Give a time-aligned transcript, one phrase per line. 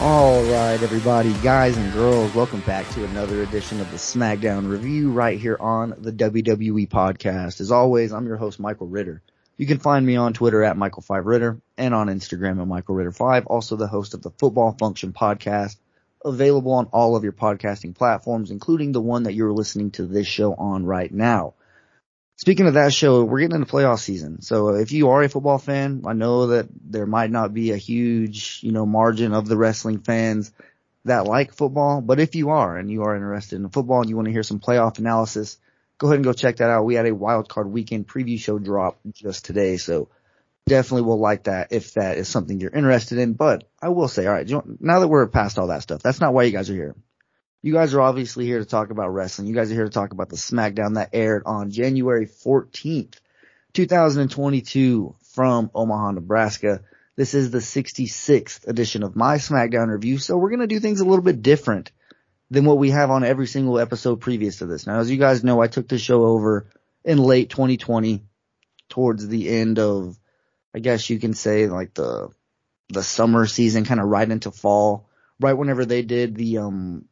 [0.00, 5.10] All right, everybody, guys and girls, welcome back to another edition of the SmackDown Review
[5.10, 7.60] right here on the WWE Podcast.
[7.60, 9.22] As always, I'm your host, Michael Ritter.
[9.56, 13.74] You can find me on Twitter at Michael5Ritter and on Instagram at Michael Ritter5, also
[13.74, 15.78] the host of the Football Function Podcast,
[16.24, 20.28] available on all of your podcasting platforms, including the one that you're listening to this
[20.28, 21.54] show on right now.
[22.38, 24.42] Speaking of that show, we're getting into playoff season.
[24.42, 27.76] So if you are a football fan, I know that there might not be a
[27.76, 30.52] huge, you know, margin of the wrestling fans
[31.04, 34.14] that like football, but if you are and you are interested in football and you
[34.14, 35.58] want to hear some playoff analysis,
[35.98, 36.84] go ahead and go check that out.
[36.84, 40.08] We had a wild card weekend preview show drop just today, so
[40.66, 43.32] definitely will like that if that is something you're interested in.
[43.32, 46.32] But I will say, all right, now that we're past all that stuff, that's not
[46.32, 46.94] why you guys are here.
[47.60, 49.48] You guys are obviously here to talk about wrestling.
[49.48, 53.14] You guys are here to talk about the SmackDown that aired on January 14th,
[53.72, 56.82] 2022 from Omaha, Nebraska.
[57.16, 60.18] This is the 66th edition of my SmackDown review.
[60.18, 61.90] So we're going to do things a little bit different
[62.48, 64.86] than what we have on every single episode previous to this.
[64.86, 66.70] Now, as you guys know, I took the show over
[67.04, 68.22] in late 2020
[68.88, 70.16] towards the end of,
[70.72, 72.28] I guess you can say like the,
[72.90, 75.08] the summer season, kind of right into fall,
[75.40, 77.08] right whenever they did the, um,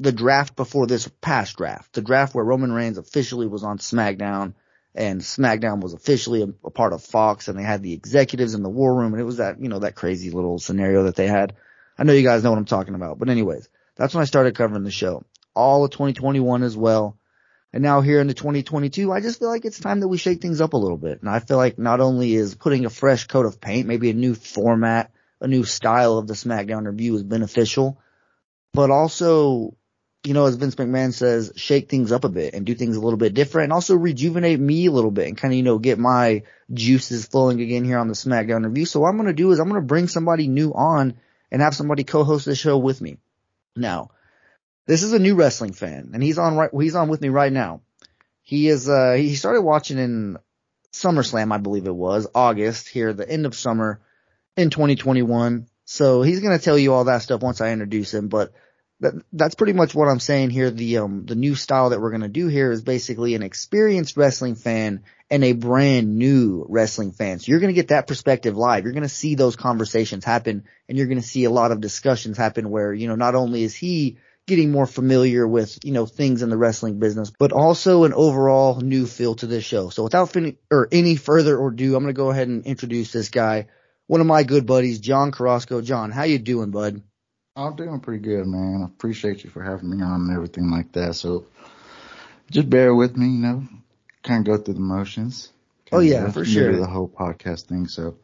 [0.00, 4.54] the draft before this past draft, the draft where Roman Reigns officially was on SmackDown
[4.94, 8.62] and SmackDown was officially a, a, part of Fox and they had the executives in
[8.62, 11.26] the war room and it was that, you know, that crazy little scenario that they
[11.26, 11.54] had.
[11.98, 14.56] I know you guys know what I'm talking about, but anyways, that's when I started
[14.56, 15.22] covering the show.
[15.54, 17.18] All of 2021 as well.
[17.70, 20.40] And now here in the 2022, I just feel like it's time that we shake
[20.40, 21.20] things up a little bit.
[21.20, 24.14] And I feel like not only is putting a fresh coat of paint, maybe a
[24.14, 28.00] new format, a new style of the SmackDown review is beneficial,
[28.72, 29.76] but also
[30.22, 33.00] you know, as Vince McMahon says, shake things up a bit and do things a
[33.00, 35.78] little bit different and also rejuvenate me a little bit and kind of, you know,
[35.78, 36.42] get my
[36.72, 38.84] juices flowing again here on the SmackDown review.
[38.84, 41.14] So what I'm going to do is I'm going to bring somebody new on
[41.50, 43.16] and have somebody co-host the show with me.
[43.74, 44.10] Now,
[44.86, 47.52] this is a new wrestling fan and he's on right, he's on with me right
[47.52, 47.80] now.
[48.42, 50.36] He is, uh, he started watching in
[50.92, 54.00] SummerSlam, I believe it was August here, the end of summer
[54.56, 55.66] in 2021.
[55.86, 58.52] So he's going to tell you all that stuff once I introduce him, but
[59.00, 60.70] that, that's pretty much what I'm saying here.
[60.70, 64.54] The, um, the new style that we're to do here is basically an experienced wrestling
[64.54, 67.38] fan and a brand new wrestling fan.
[67.38, 68.84] So you're to get that perspective live.
[68.84, 72.70] You're to see those conversations happen and you're to see a lot of discussions happen
[72.70, 76.50] where, you know, not only is he getting more familiar with, you know, things in
[76.50, 79.90] the wrestling business, but also an overall new feel to this show.
[79.90, 83.68] So without fin- or any further ado, I'm to go ahead and introduce this guy,
[84.08, 85.80] one of my good buddies, John Carrasco.
[85.80, 87.02] John, how you doing, bud?
[87.56, 88.82] I'm doing pretty good, man.
[88.82, 91.14] I appreciate you for having me on and everything like that.
[91.14, 91.46] So
[92.50, 93.64] just bear with me, you know,
[94.22, 95.50] kind of go through the motions.
[95.92, 96.76] Oh yeah, for sure.
[96.76, 97.88] The whole podcast thing.
[97.88, 98.16] So,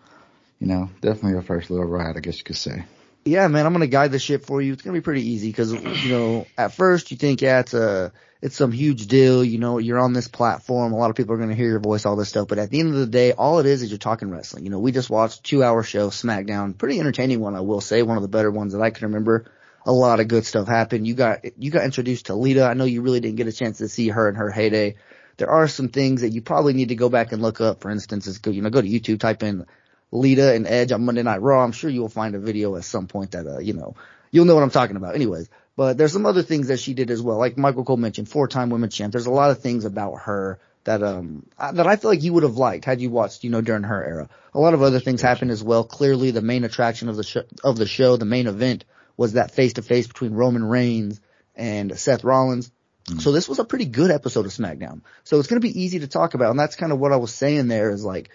[0.61, 2.85] you know, definitely a first little ride, I guess you could say.
[3.27, 4.73] Yeah, man, I'm gonna guide the ship for you.
[4.73, 8.13] It's gonna be pretty easy because you know at first you think yeah it's a
[8.41, 9.43] it's some huge deal.
[9.43, 10.93] You know you're on this platform.
[10.93, 12.47] A lot of people are gonna hear your voice, all this stuff.
[12.47, 14.63] But at the end of the day, all it is is you're talking wrestling.
[14.63, 18.03] You know we just watched two hour show SmackDown, pretty entertaining one I will say,
[18.03, 19.51] one of the better ones that I can remember.
[19.85, 21.05] A lot of good stuff happened.
[21.05, 22.63] You got you got introduced to Lita.
[22.63, 24.95] I know you really didn't get a chance to see her in her heyday.
[25.37, 27.81] There are some things that you probably need to go back and look up.
[27.81, 29.67] For instance, is go you know go to YouTube, type in
[30.13, 31.63] Lita and Edge on Monday Night Raw.
[31.63, 33.97] I'm sure you'll find a video at some point that, uh, you know,
[34.31, 35.15] you'll know what I'm talking about.
[35.15, 37.39] Anyways, but there's some other things that she did as well.
[37.39, 39.13] Like Michael Cole mentioned, four-time women's champ.
[39.13, 42.45] There's a lot of things about her that, um, that I feel like you would
[42.45, 44.29] have liked had you watched, you know, during her era.
[44.55, 45.85] A lot of other things happened as well.
[45.85, 48.85] Clearly the main attraction of the show, of the show, the main event
[49.17, 51.21] was that face-to-face between Roman Reigns
[51.55, 52.71] and Seth Rollins.
[53.07, 53.19] Mm-hmm.
[53.19, 55.03] So this was a pretty good episode of SmackDown.
[55.25, 56.51] So it's going to be easy to talk about.
[56.51, 58.31] And that's kind of what I was saying there is like,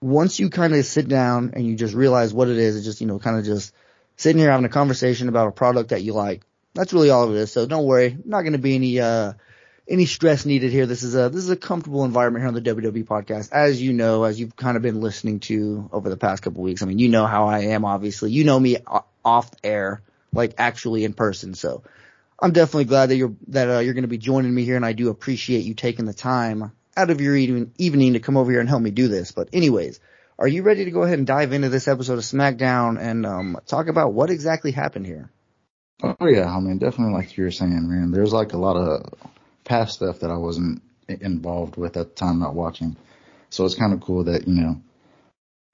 [0.00, 3.00] once you kind of sit down and you just realize what it is, it's just,
[3.00, 3.74] you know, kind of just
[4.16, 6.42] sitting here having a conversation about a product that you like.
[6.74, 7.52] That's really all it is.
[7.52, 8.16] So don't worry.
[8.24, 9.34] Not going to be any, uh,
[9.88, 10.86] any stress needed here.
[10.86, 13.52] This is a, this is a comfortable environment here on the WWE podcast.
[13.52, 16.82] As you know, as you've kind of been listening to over the past couple weeks.
[16.82, 18.30] I mean, you know how I am, obviously.
[18.30, 18.78] You know me
[19.24, 20.00] off air,
[20.32, 21.54] like actually in person.
[21.54, 21.82] So
[22.40, 24.86] I'm definitely glad that you're, that uh, you're going to be joining me here and
[24.86, 28.60] I do appreciate you taking the time out of your evening to come over here
[28.60, 29.32] and help me do this.
[29.32, 30.00] But anyways,
[30.38, 33.58] are you ready to go ahead and dive into this episode of SmackDown and um,
[33.66, 35.30] talk about what exactly happened here?
[36.02, 38.10] Oh yeah, I mean definitely like you were saying, man.
[38.10, 39.12] There's like a lot of
[39.64, 42.96] past stuff that I wasn't involved with at the time not watching.
[43.50, 44.80] So it's kind of cool that, you know,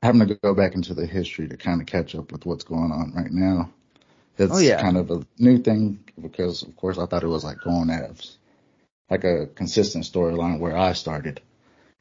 [0.02, 2.90] having to go back into the history to kind of catch up with what's going
[2.90, 3.70] on right now.
[4.38, 4.80] It's Oh, yeah.
[4.80, 8.36] kind of a new thing because of course I thought it was like going as
[9.10, 11.40] like a consistent storyline where I started,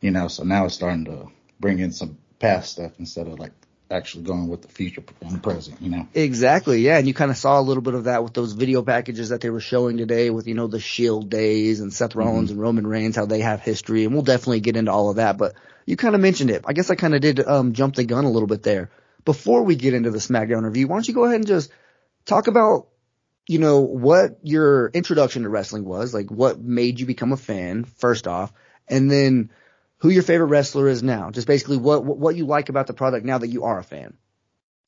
[0.01, 1.27] you know, so now it's starting to
[1.59, 3.51] bring in some past stuff instead of like
[3.91, 6.07] actually going with the future and present, you know.
[6.13, 8.81] Exactly, yeah, and you kind of saw a little bit of that with those video
[8.81, 12.51] packages that they were showing today with, you know, the Shield days and Seth Rollins
[12.51, 15.37] and Roman Reigns, how they have history, and we'll definitely get into all of that,
[15.37, 15.53] but
[15.85, 16.65] you kind of mentioned it.
[16.67, 18.89] I guess I kind of did um, jump the gun a little bit there.
[19.23, 21.71] Before we get into the SmackDown review, why don't you go ahead and just
[22.25, 22.87] talk about,
[23.47, 27.83] you know, what your introduction to wrestling was, like what made you become a fan,
[27.83, 28.51] first off,
[28.87, 29.51] and then
[29.99, 31.31] who your favorite wrestler is now.
[31.31, 34.15] Just basically what what you like about the product now that you are a fan.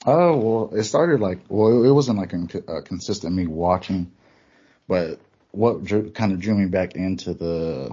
[0.06, 4.12] Oh well, it started like well, it wasn't like a, a uh, consistent me watching,
[4.88, 5.20] but
[5.52, 7.90] what drew, kind of drew me back into the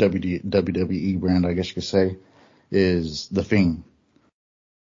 [0.00, 2.16] WD, WWE brand, I guess you could say,
[2.70, 3.84] is the Fiend.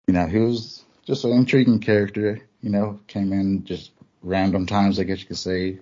[0.08, 2.42] You know, he was just an intriguing character.
[2.62, 3.92] You know, came in just
[4.24, 5.80] random times, I guess you could say,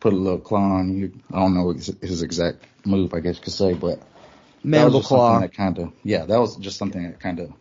[0.00, 1.12] put a little claw on you.
[1.32, 4.00] I don't know his, his exact move, I guess you could say, but
[4.62, 5.40] Mandible claw.
[5.40, 7.52] That kind of, yeah, that was just something that kind of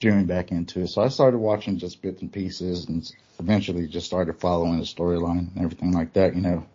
[0.00, 0.88] drew me back into it.
[0.88, 3.10] So I started watching just bits and pieces and
[3.40, 6.66] eventually just started following the storyline and everything like that, you know.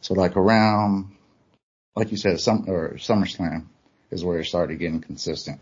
[0.00, 1.14] So like around,
[1.94, 3.66] like you said, some, or SummerSlam
[4.10, 5.60] is where it started getting consistent.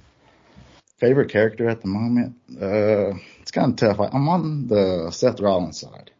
[0.99, 2.37] Favorite character at the moment?
[2.51, 4.11] Uh, it's kind of tough.
[4.13, 6.11] I'm on the Seth Rollins side.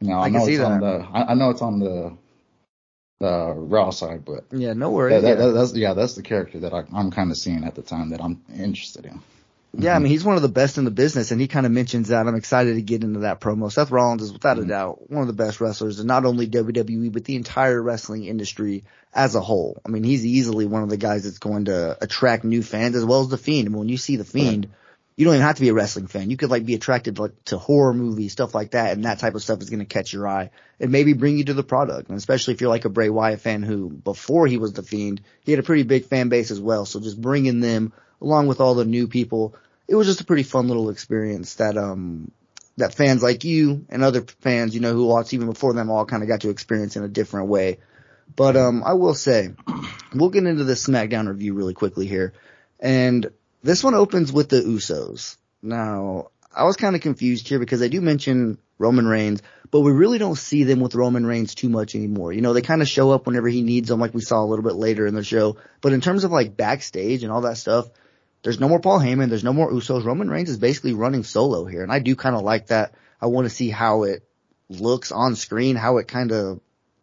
[0.00, 0.98] Know, I, I can know see it's on that.
[1.02, 2.16] the, I, I know it's on the,
[3.22, 5.20] uh, Raw side, but Yeah, no worries.
[5.22, 5.46] that, that, yeah.
[5.46, 8.10] that- that's yeah, that's the character that I, I'm kind of seeing at the time
[8.10, 9.20] that I'm interested in.
[9.72, 11.70] Yeah, I mean, he's one of the best in the business, and he kind of
[11.70, 12.26] mentions that.
[12.26, 13.70] I'm excited to get into that promo.
[13.70, 17.12] Seth Rollins is without a doubt one of the best wrestlers in not only WWE,
[17.12, 18.82] but the entire wrestling industry
[19.14, 19.80] as a whole.
[19.86, 23.04] I mean, he's easily one of the guys that's going to attract new fans as
[23.04, 23.68] well as The Fiend.
[23.68, 24.70] And when you see The Fiend,
[25.20, 26.30] you don't even have to be a wrestling fan.
[26.30, 29.18] You could like be attracted to, like to horror movies, stuff like that, and that
[29.18, 30.48] type of stuff is going to catch your eye
[30.80, 32.08] and maybe bring you to the product.
[32.08, 35.20] And especially if you're like a Bray Wyatt fan who, before he was the Fiend,
[35.44, 36.86] he had a pretty big fan base as well.
[36.86, 39.54] So just bringing them along with all the new people,
[39.86, 42.30] it was just a pretty fun little experience that um
[42.78, 46.06] that fans like you and other fans, you know, who watched even before them all
[46.06, 47.76] kind of got to experience in a different way.
[48.34, 49.50] But um I will say,
[50.14, 52.32] we'll get into this SmackDown review really quickly here.
[52.82, 53.30] And
[53.62, 55.36] this one opens with the Usos.
[55.62, 59.92] Now, I was kind of confused here because they do mention Roman Reigns, but we
[59.92, 62.32] really don't see them with Roman Reigns too much anymore.
[62.32, 64.46] You know, they kind of show up whenever he needs them, like we saw a
[64.46, 65.56] little bit later in the show.
[65.80, 67.88] But in terms of like backstage and all that stuff,
[68.42, 70.04] there's no more Paul Heyman, there's no more Usos.
[70.04, 72.94] Roman Reigns is basically running solo here, and I do kind of like that.
[73.20, 74.24] I want to see how it
[74.70, 76.60] looks on screen, how it kind of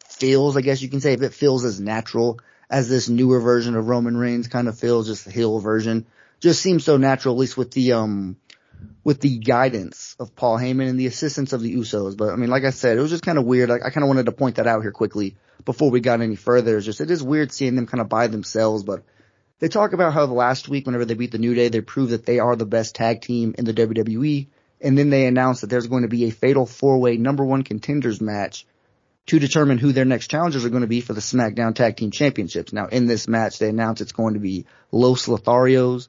[0.07, 2.39] feels, I guess you can say, if it feels as natural
[2.69, 6.07] as this newer version of Roman Reigns kind of feels, just the heel version.
[6.39, 8.37] Just seems so natural, at least with the um
[9.03, 12.15] with the guidance of Paul Heyman and the assistance of the Usos.
[12.15, 13.71] But I mean, like I said, it was just kind of weird.
[13.71, 15.35] I, I kind of wanted to point that out here quickly
[15.65, 16.77] before we got any further.
[16.77, 19.03] It's just it is weird seeing them kind of by themselves, but
[19.59, 22.11] they talk about how the last week, whenever they beat the New Day, they proved
[22.11, 24.47] that they are the best tag team in the WWE.
[24.79, 27.63] And then they announced that there's going to be a fatal four way number one
[27.63, 28.67] contenders match
[29.25, 32.11] to determine who their next challengers are going to be for the SmackDown Tag Team
[32.11, 32.71] Championships.
[32.71, 36.07] Now, in this match, they announced it's going to be Los Lotharios,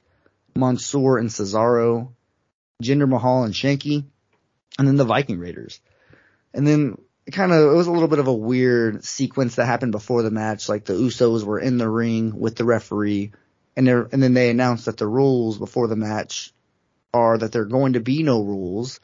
[0.57, 2.13] Mansoor and Cesaro,
[2.83, 4.05] Jinder Mahal and Shanky,
[4.79, 5.81] and then the Viking Raiders.
[6.55, 9.67] And then it kind of, it was a little bit of a weird sequence that
[9.67, 10.69] happened before the match.
[10.69, 13.33] Like the Usos were in the ring with the referee
[13.79, 16.53] and and then they announced that the rules before the match
[17.15, 18.99] are that there are going to be no rules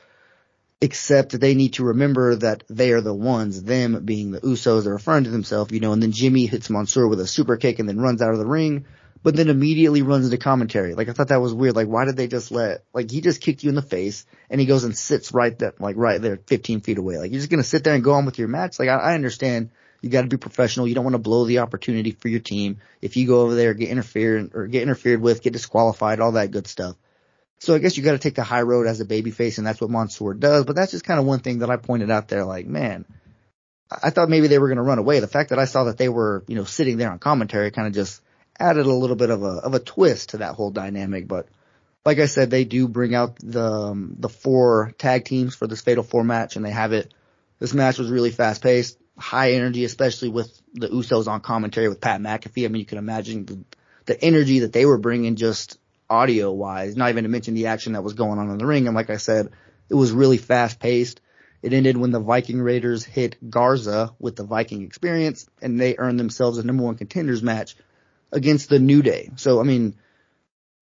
[0.80, 4.82] except that they need to remember that they are the ones, them being the Usos,
[4.82, 7.78] they're referring to themselves, you know, and then Jimmy hits Mansoor with a super kick
[7.78, 8.84] and then runs out of the ring,
[9.24, 10.94] but then immediately runs into commentary.
[10.94, 11.74] Like I thought that was weird.
[11.74, 14.60] Like why did they just let, like he just kicked you in the face and
[14.60, 17.16] he goes and sits right there, like right there 15 feet away.
[17.16, 18.78] Like you're just to sit there and go on with your match.
[18.78, 19.70] Like I, I understand
[20.02, 20.86] you got to be professional.
[20.86, 22.80] You don't want to blow the opportunity for your team.
[23.00, 26.50] If you go over there, get interfered or get interfered with, get disqualified, all that
[26.50, 26.94] good stuff.
[27.60, 29.80] So I guess you got to take the high road as a babyface, and that's
[29.80, 30.66] what Mansoor does.
[30.66, 32.44] But that's just kind of one thing that I pointed out there.
[32.44, 33.06] Like, man,
[33.90, 35.20] I thought maybe they were going to run away.
[35.20, 37.88] The fact that I saw that they were, you know, sitting there on commentary kind
[37.88, 38.20] of just
[38.58, 41.26] added a little bit of a of a twist to that whole dynamic.
[41.26, 41.48] But
[42.04, 45.80] like I said, they do bring out the um, the four tag teams for this
[45.80, 47.12] Fatal Four match, and they have it.
[47.58, 52.00] This match was really fast paced, high energy, especially with the Usos on commentary with
[52.00, 52.64] Pat McAfee.
[52.64, 53.58] I mean, you can imagine the,
[54.06, 55.78] the energy that they were bringing just
[56.10, 58.86] audio wise, not even to mention the action that was going on in the ring.
[58.86, 59.50] And like I said,
[59.88, 61.20] it was really fast paced.
[61.62, 66.20] It ended when the Viking Raiders hit Garza with the Viking experience and they earned
[66.20, 67.76] themselves a number one contenders match
[68.34, 69.30] against the New Day.
[69.36, 69.94] So, I mean,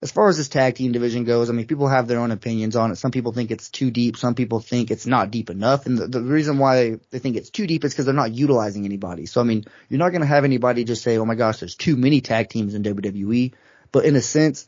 [0.02, 2.74] as far as this tag team division goes, I mean, people have their own opinions
[2.74, 2.96] on it.
[2.96, 4.16] Some people think it's too deep.
[4.16, 5.86] Some people think it's not deep enough.
[5.86, 8.84] And the, the reason why they think it's too deep is because they're not utilizing
[8.84, 9.26] anybody.
[9.26, 11.76] So, I mean, you're not going to have anybody just say, oh my gosh, there's
[11.76, 13.52] too many tag teams in WWE.
[13.92, 14.66] But in a sense,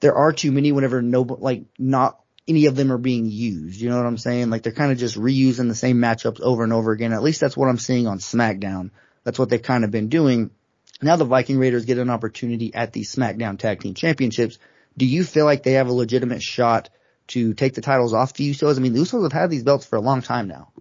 [0.00, 3.80] there are too many whenever no, like, not any of them are being used.
[3.80, 4.50] You know what I'm saying?
[4.50, 7.12] Like, they're kind of just reusing the same matchups over and over again.
[7.12, 8.90] At least that's what I'm seeing on SmackDown.
[9.22, 10.50] That's what they've kind of been doing.
[11.02, 14.58] Now the Viking Raiders get an opportunity at the SmackDown Tag Team Championships
[14.96, 16.90] do you feel like they have a legitimate shot
[17.28, 18.76] to take the titles off the Usos?
[18.76, 20.72] I mean, the Usos have had these belts for a long time now.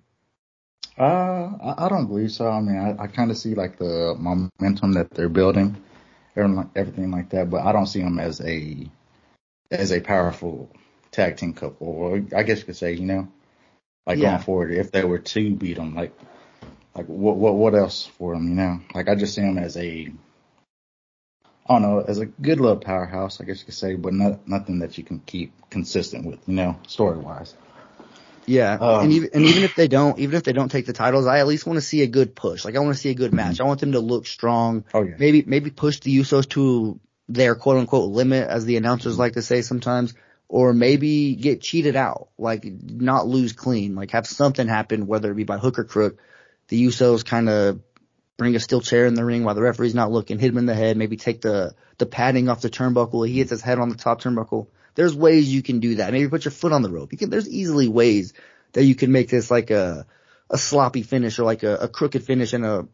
[0.98, 1.04] Uh,
[1.64, 2.48] I, I don't believe so.
[2.48, 5.82] I mean, I, I kind of see like the momentum that they're building,
[6.36, 8.88] everything, everything like that, but I don't see them as a
[9.72, 10.70] as a powerful
[11.12, 13.30] tag team couple, or I guess you could say, you know,
[14.06, 14.32] like yeah.
[14.32, 16.14] going forward, if they were to beat them, like
[16.96, 18.80] like what what what else for them, you know?
[18.94, 20.12] Like I just see them as a
[21.68, 24.48] I don't know, as a good little powerhouse, I guess you could say, but not
[24.48, 27.56] nothing that you can keep consistent with, you know, story wise.
[28.46, 30.94] Yeah, um, and even and even if they don't, even if they don't take the
[30.94, 32.66] titles, I at least want to see a good push.
[32.66, 33.62] Like I want to see a good match.
[33.62, 34.84] I want them to look strong.
[34.94, 35.16] Oh yeah.
[35.18, 39.42] Maybe maybe push the Usos to their quote unquote limit, as the announcers like to
[39.42, 40.16] say sometimes,
[40.50, 45.36] or maybe get cheated out, like not lose clean, like have something happen, whether it
[45.36, 46.18] be by hook or crook.
[46.72, 47.82] The Usos kind of
[48.38, 50.66] bring a steel chair in the ring while the referee's not looking, hit him in
[50.66, 53.28] the head, maybe take the, the padding off the turnbuckle.
[53.28, 54.68] He hits his head on the top turnbuckle.
[54.96, 56.14] There's ways you can do that.
[56.14, 57.12] Maybe put your foot on the rope.
[57.12, 58.34] You can, there's easily ways
[58.72, 60.06] that you can make this like a,
[60.50, 62.88] a sloppy finish or like a, a crooked finish and a,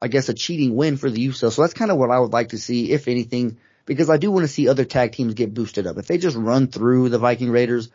[0.00, 1.54] I guess a cheating win for the Usos.
[1.54, 4.30] So that's kind of what I would like to see, if anything, because I do
[4.30, 5.98] want to see other tag teams get boosted up.
[5.98, 7.90] If they just run through the Viking Raiders,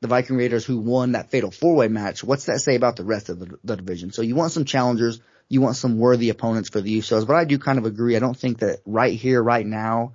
[0.00, 3.04] the Viking Raiders who won that fatal four way match, what's that say about the
[3.04, 4.12] rest of the, the division?
[4.12, 7.26] So you want some challengers you want some worthy opponents for the Usos.
[7.26, 8.16] But I do kind of agree.
[8.16, 10.14] I don't think that right here, right now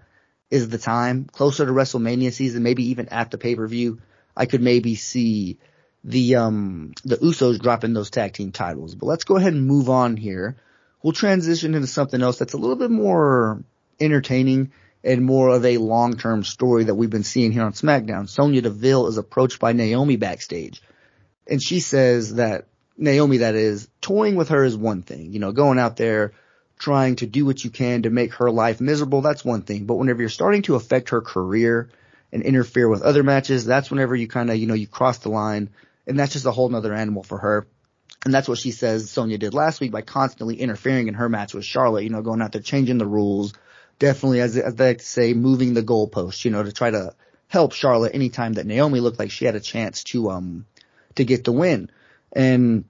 [0.49, 1.25] is the time.
[1.25, 4.01] Closer to WrestleMania season, maybe even at the pay per view,
[4.35, 5.57] I could maybe see
[6.03, 8.95] the um the Usos dropping those tag team titles.
[8.95, 10.57] But let's go ahead and move on here.
[11.01, 13.63] We'll transition into something else that's a little bit more
[13.99, 14.71] entertaining
[15.03, 18.29] and more of a long-term story that we've been seeing here on SmackDown.
[18.29, 20.81] Sonya Deville is approached by Naomi backstage
[21.47, 22.67] and she says that
[22.97, 25.33] Naomi, that is, toying with her is one thing.
[25.33, 26.33] You know, going out there,
[26.77, 29.85] trying to do what you can to make her life miserable, that's one thing.
[29.85, 31.89] But whenever you're starting to affect her career
[32.31, 35.29] and interfere with other matches, that's whenever you kind of, you know, you cross the
[35.29, 35.69] line.
[36.07, 37.67] And that's just a whole nother animal for her.
[38.23, 41.53] And that's what she says Sonya did last week by constantly interfering in her match
[41.53, 43.53] with Charlotte, you know, going out there, changing the rules.
[44.01, 47.13] Definitely, as, as they like to say, moving the goalpost, you know, to try to
[47.47, 50.65] help Charlotte anytime that Naomi looked like she had a chance to, um,
[51.13, 51.91] to get the win.
[52.35, 52.85] And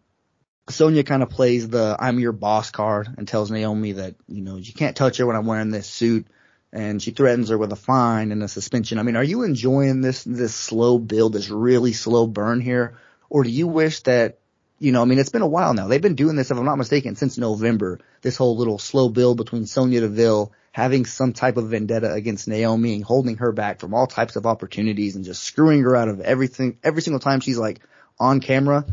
[0.70, 4.56] Sonya kind of plays the I'm your boss card and tells Naomi that, you know,
[4.56, 6.27] you can't touch her when I'm wearing this suit.
[6.72, 8.98] And she threatens her with a fine and a suspension.
[8.98, 12.96] I mean, are you enjoying this, this slow build, this really slow burn here?
[13.30, 14.39] Or do you wish that,
[14.80, 15.89] you know, I mean, it's been a while now.
[15.89, 18.00] They've been doing this, if I'm not mistaken, since November.
[18.22, 22.95] This whole little slow build between Sonya Deville having some type of vendetta against Naomi
[22.95, 26.21] and holding her back from all types of opportunities and just screwing her out of
[26.21, 26.77] everything.
[26.83, 27.81] Every single time she's like
[28.19, 28.85] on camera,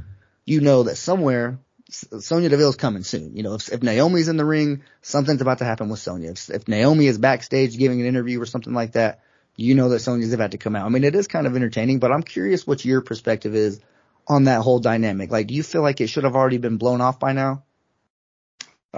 [0.44, 1.58] you know that somewhere
[1.90, 3.34] Sonya Deville's coming soon.
[3.36, 6.32] You know, if, if Naomi's in the ring, something's about to happen with Sonya.
[6.32, 9.20] If, if Naomi is backstage giving an interview or something like that,
[9.56, 10.86] you know that Sonya's about to come out.
[10.86, 13.80] I mean, it is kind of entertaining, but I'm curious what your perspective is
[14.26, 15.30] on that whole dynamic.
[15.30, 17.64] Like, do you feel like it should have already been blown off by now?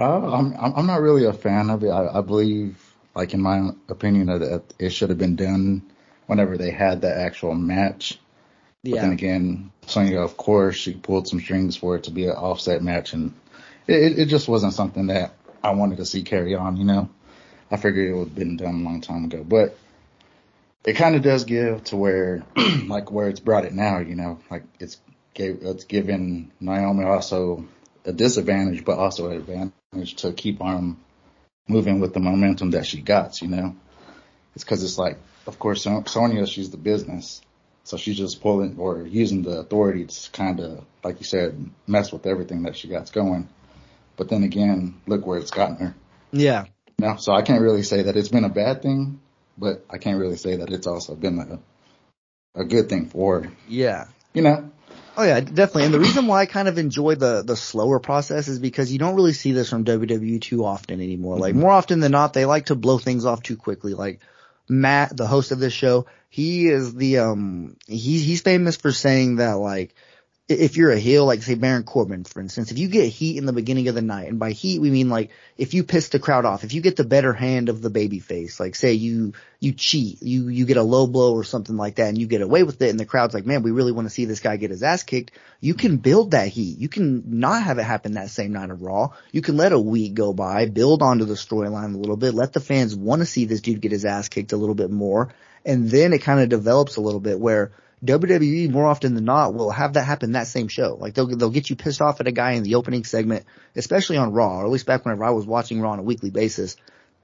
[0.01, 1.89] Uh, I'm I'm not really a fan of it.
[1.89, 2.83] I, I believe,
[3.15, 5.83] like in my opinion, that it should have been done
[6.25, 8.17] whenever they had the actual match.
[8.81, 8.95] Yeah.
[8.95, 12.31] But then again, Sonya, of course, she pulled some strings for it to be an
[12.31, 13.35] offset match, and
[13.85, 16.77] it, it just wasn't something that I wanted to see carry on.
[16.77, 17.09] You know,
[17.69, 19.77] I figured it would have been done a long time ago, but
[20.83, 22.43] it kind of does give to where,
[22.87, 23.99] like, where it's brought it now.
[23.99, 24.99] You know, like it's
[25.35, 27.65] gave it's given Naomi also
[28.03, 30.97] a disadvantage, but also an advantage to keep on
[31.67, 33.41] moving with the momentum that she got.
[33.41, 33.75] You know,
[34.55, 35.17] it's because it's like,
[35.47, 37.41] of course, Sonya, she's the business
[37.83, 42.11] so she's just pulling or using the authority to kind of, like you said, mess
[42.11, 43.49] with everything that she got going.
[44.17, 45.95] But then again, look where it's gotten her.
[46.31, 46.65] Yeah.
[46.99, 49.19] Now, so I can't really say that it's been a bad thing,
[49.57, 53.51] but I can't really say that it's also been a, a good thing for her.
[53.67, 54.05] Yeah.
[54.33, 54.71] You know?
[55.21, 55.83] Oh yeah, definitely.
[55.83, 58.97] And the reason why I kind of enjoy the the slower process is because you
[58.97, 61.37] don't really see this from WWE too often anymore.
[61.37, 61.61] Like mm-hmm.
[61.61, 63.93] more often than not, they like to blow things off too quickly.
[63.93, 64.19] Like
[64.67, 69.35] Matt, the host of this show, he is the um he's he's famous for saying
[69.35, 69.93] that like
[70.51, 73.45] if you're a heel, like say Baron Corbin, for instance, if you get heat in
[73.45, 76.19] the beginning of the night, and by heat we mean like if you piss the
[76.19, 79.33] crowd off, if you get the better hand of the baby face, like say you
[79.59, 82.41] you cheat, you you get a low blow or something like that, and you get
[82.41, 84.57] away with it, and the crowd's like, man, we really want to see this guy
[84.57, 85.31] get his ass kicked.
[85.59, 86.77] You can build that heat.
[86.77, 89.13] You can not have it happen that same night of Raw.
[89.31, 92.53] You can let a week go by, build onto the storyline a little bit, let
[92.53, 95.33] the fans want to see this dude get his ass kicked a little bit more,
[95.65, 97.71] and then it kind of develops a little bit where
[98.03, 100.97] WWE more often than not will have that happen that same show.
[100.99, 104.17] Like they'll they'll get you pissed off at a guy in the opening segment, especially
[104.17, 106.77] on Raw, or at least back whenever I was watching Raw on a weekly basis.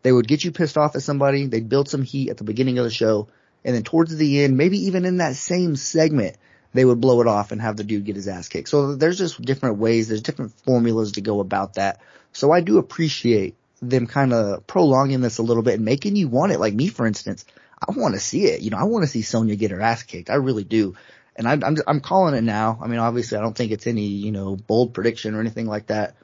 [0.03, 2.77] They would get you pissed off at somebody, they'd build some heat at the beginning
[2.77, 3.27] of the show,
[3.65, 6.37] and then towards the end, maybe even in that same segment,
[6.73, 8.69] they would blow it off and have the dude get his ass kicked.
[8.69, 11.99] So there's just different ways, there's different formulas to go about that.
[12.33, 16.27] So I do appreciate them kind of prolonging this a little bit and making you
[16.27, 16.59] want it.
[16.59, 17.45] Like me, for instance,
[17.85, 18.61] I want to see it.
[18.61, 20.29] You know, I want to see Sonya get her ass kicked.
[20.29, 20.95] I really do.
[21.35, 22.79] And I, I'm, I'm calling it now.
[22.81, 25.87] I mean, obviously I don't think it's any, you know, bold prediction or anything like
[25.87, 26.15] that.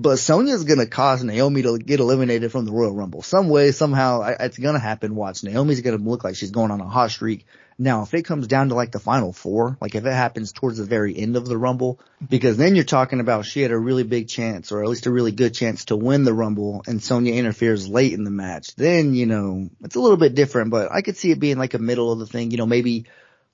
[0.00, 3.20] But Sonya's gonna cause Naomi to get eliminated from the Royal Rumble.
[3.20, 5.14] Some way, somehow, it's gonna happen.
[5.14, 5.44] Watch.
[5.44, 7.44] Naomi's gonna look like she's going on a hot streak.
[7.78, 10.78] Now, if it comes down to like the final four, like if it happens towards
[10.78, 14.02] the very end of the Rumble, because then you're talking about she had a really
[14.02, 17.34] big chance, or at least a really good chance to win the Rumble, and Sonya
[17.34, 18.74] interferes late in the match.
[18.76, 21.74] Then, you know, it's a little bit different, but I could see it being like
[21.74, 23.06] a middle of the thing, you know, maybe,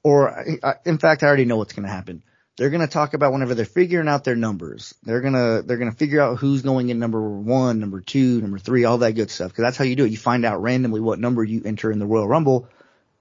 [0.04, 0.44] or
[0.84, 2.22] in fact, I already know what's gonna happen.
[2.58, 4.92] They're gonna talk about whenever they're figuring out their numbers.
[5.04, 8.84] They're gonna they're gonna figure out who's going in number one, number two, number three,
[8.84, 9.52] all that good stuff.
[9.52, 10.10] Because that's how you do it.
[10.10, 12.68] You find out randomly what number you enter in the Royal Rumble,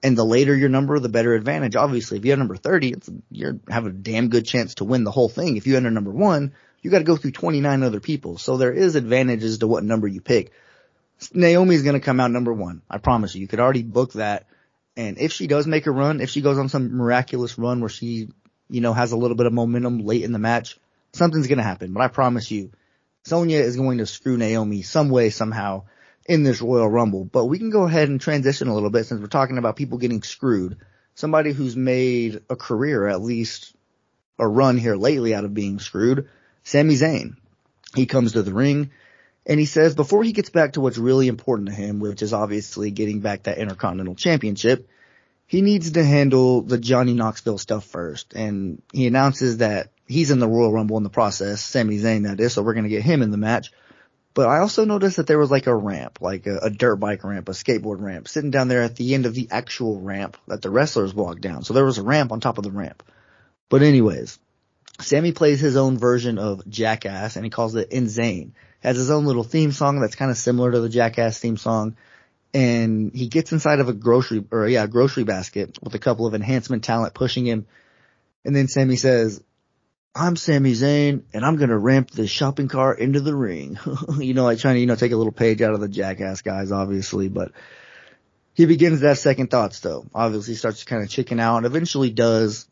[0.02, 1.76] and the later your number, the better advantage.
[1.76, 5.04] Obviously, if you have number thirty, it's you have a damn good chance to win
[5.04, 5.56] the whole thing.
[5.56, 6.52] If you enter number one,
[6.82, 8.38] you got to go through twenty nine other people.
[8.38, 10.50] So there is advantages to what number you pick.
[11.32, 12.82] Naomi's gonna come out number one.
[12.90, 13.40] I promise you.
[13.40, 14.48] You could already book that.
[14.96, 17.88] And if she does make a run, if she goes on some miraculous run where
[17.88, 18.30] she
[18.68, 20.78] you know, has a little bit of momentum late in the match,
[21.12, 21.92] something's going to happen.
[21.92, 22.70] But I promise you,
[23.24, 25.84] Sonya is going to screw Naomi some way, somehow
[26.26, 27.24] in this Royal Rumble.
[27.24, 29.98] But we can go ahead and transition a little bit since we're talking about people
[29.98, 30.78] getting screwed.
[31.14, 33.74] Somebody who's made a career, at least
[34.38, 36.28] a run here lately out of being screwed,
[36.62, 37.36] Sami Zayn.
[37.94, 38.90] He comes to the ring
[39.48, 42.34] and he says before he gets back to what's really important to him, which is
[42.34, 44.86] obviously getting back that Intercontinental Championship,
[45.48, 48.34] he needs to handle the Johnny Knoxville stuff first.
[48.34, 52.38] And he announces that he's in the Royal Rumble in the process, Sami Zayn that
[52.38, 53.72] is, so we're gonna get him in the match.
[54.34, 57.24] But I also noticed that there was like a ramp, like a, a, dirt bike
[57.24, 60.60] ramp, a skateboard ramp, sitting down there at the end of the actual ramp that
[60.60, 61.64] the wrestlers walk down.
[61.64, 63.02] So there was a ramp on top of the ramp.
[63.70, 64.38] But anyways,
[65.00, 68.54] Sami plays his own version of Jackass and he calls it Insane.
[68.80, 71.96] Has his own little theme song that's kind of similar to the Jackass theme song
[72.54, 76.26] and he gets inside of a grocery or yeah, a grocery basket with a couple
[76.26, 77.66] of enhancement talent pushing him.
[78.44, 79.42] And then Sami says,
[80.14, 83.78] I'm Sami Zayn and I'm going to ramp the shopping cart into the ring.
[84.18, 86.42] you know, like trying to, you know, take a little page out of the jackass
[86.42, 87.52] guys, obviously, but
[88.54, 90.06] he begins to have second thoughts though.
[90.14, 92.66] Obviously starts to kind of chicken out and eventually does.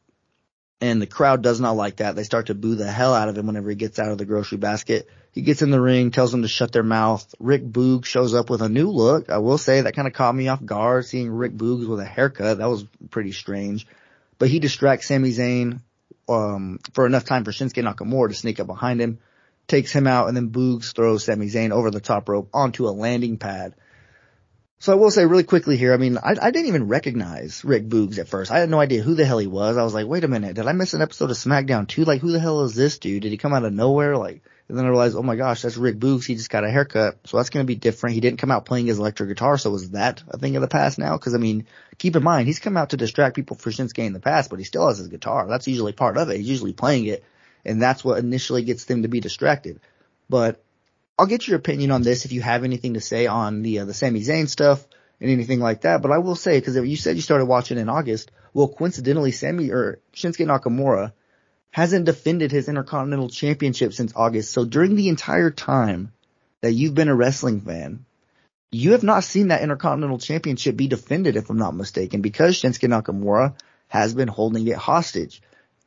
[0.80, 2.16] And the crowd does not like that.
[2.16, 4.26] They start to boo the hell out of him whenever he gets out of the
[4.26, 5.08] grocery basket.
[5.36, 7.34] He gets in the ring, tells them to shut their mouth.
[7.38, 9.28] Rick Boogs shows up with a new look.
[9.28, 12.06] I will say that kind of caught me off guard seeing Rick Boogs with a
[12.06, 12.56] haircut.
[12.56, 13.86] That was pretty strange.
[14.38, 15.80] But he distracts Sami Zayn,
[16.26, 19.18] um, for enough time for Shinsuke Nakamura to sneak up behind him,
[19.68, 22.96] takes him out, and then Boogs throws Sami Zayn over the top rope onto a
[22.96, 23.74] landing pad.
[24.78, 27.90] So I will say really quickly here, I mean, I, I didn't even recognize Rick
[27.90, 28.50] Boogs at first.
[28.50, 29.76] I had no idea who the hell he was.
[29.76, 32.06] I was like, wait a minute, did I miss an episode of SmackDown 2?
[32.06, 33.22] Like, who the hell is this dude?
[33.22, 34.16] Did he come out of nowhere?
[34.16, 36.26] Like, and then I realized, oh my gosh, that's Rick Boogs.
[36.26, 37.18] He just got a haircut.
[37.24, 38.14] So that's going to be different.
[38.14, 39.58] He didn't come out playing his electric guitar.
[39.58, 41.16] So is that a thing of the past now?
[41.18, 41.66] Cause I mean,
[41.98, 44.58] keep in mind, he's come out to distract people for Shinsuke in the past, but
[44.58, 45.46] he still has his guitar.
[45.46, 46.38] That's usually part of it.
[46.38, 47.24] He's usually playing it.
[47.64, 49.80] And that's what initially gets them to be distracted.
[50.28, 50.62] But
[51.16, 53.84] I'll get your opinion on this if you have anything to say on the, uh,
[53.84, 54.84] the Sami Zayn stuff
[55.20, 56.02] and anything like that.
[56.02, 58.32] But I will say, cause you said you started watching in August.
[58.52, 61.12] Well, coincidentally, Sami or Shinsuke Nakamura
[61.70, 64.52] hasn't defended his Intercontinental Championship since August.
[64.52, 66.12] So during the entire time
[66.62, 68.06] that you've been a wrestling fan,
[68.72, 72.88] you have not seen that Intercontinental Championship be defended, if I'm not mistaken, because Shinsuke
[72.88, 73.54] Nakamura
[73.88, 75.40] has been holding it hostage.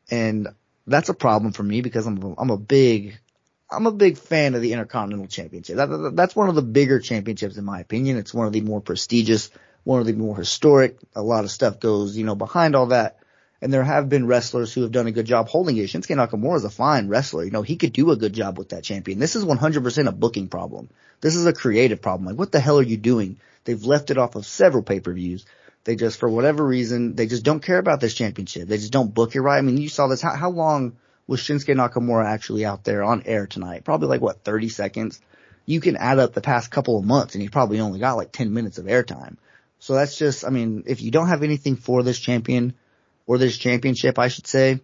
[0.09, 0.47] And
[0.87, 3.19] that's a problem for me because I'm, I'm a big,
[3.69, 5.75] I'm a big fan of the Intercontinental Championship.
[5.77, 8.17] That, that's one of the bigger championships in my opinion.
[8.17, 9.49] It's one of the more prestigious,
[9.83, 10.97] one of the more historic.
[11.15, 13.18] A lot of stuff goes, you know, behind all that.
[13.61, 15.89] And there have been wrestlers who have done a good job holding it.
[15.89, 17.43] Shinsuke Nakamura is a fine wrestler.
[17.43, 19.19] You know, he could do a good job with that champion.
[19.19, 20.89] This is 100% a booking problem.
[21.19, 22.25] This is a creative problem.
[22.25, 23.37] Like, what the hell are you doing?
[23.65, 25.45] They've left it off of several pay-per-views.
[25.83, 28.67] They just, for whatever reason, they just don't care about this championship.
[28.67, 29.57] They just don't book it right.
[29.57, 30.21] I mean, you saw this.
[30.21, 33.83] How, how long was Shinsuke Nakamura actually out there on air tonight?
[33.83, 35.19] Probably like what, 30 seconds?
[35.65, 38.31] You can add up the past couple of months and he probably only got like
[38.31, 39.35] 10 minutes of airtime.
[39.79, 42.73] So that's just, I mean, if you don't have anything for this champion
[43.29, 44.79] or this championship, I should say,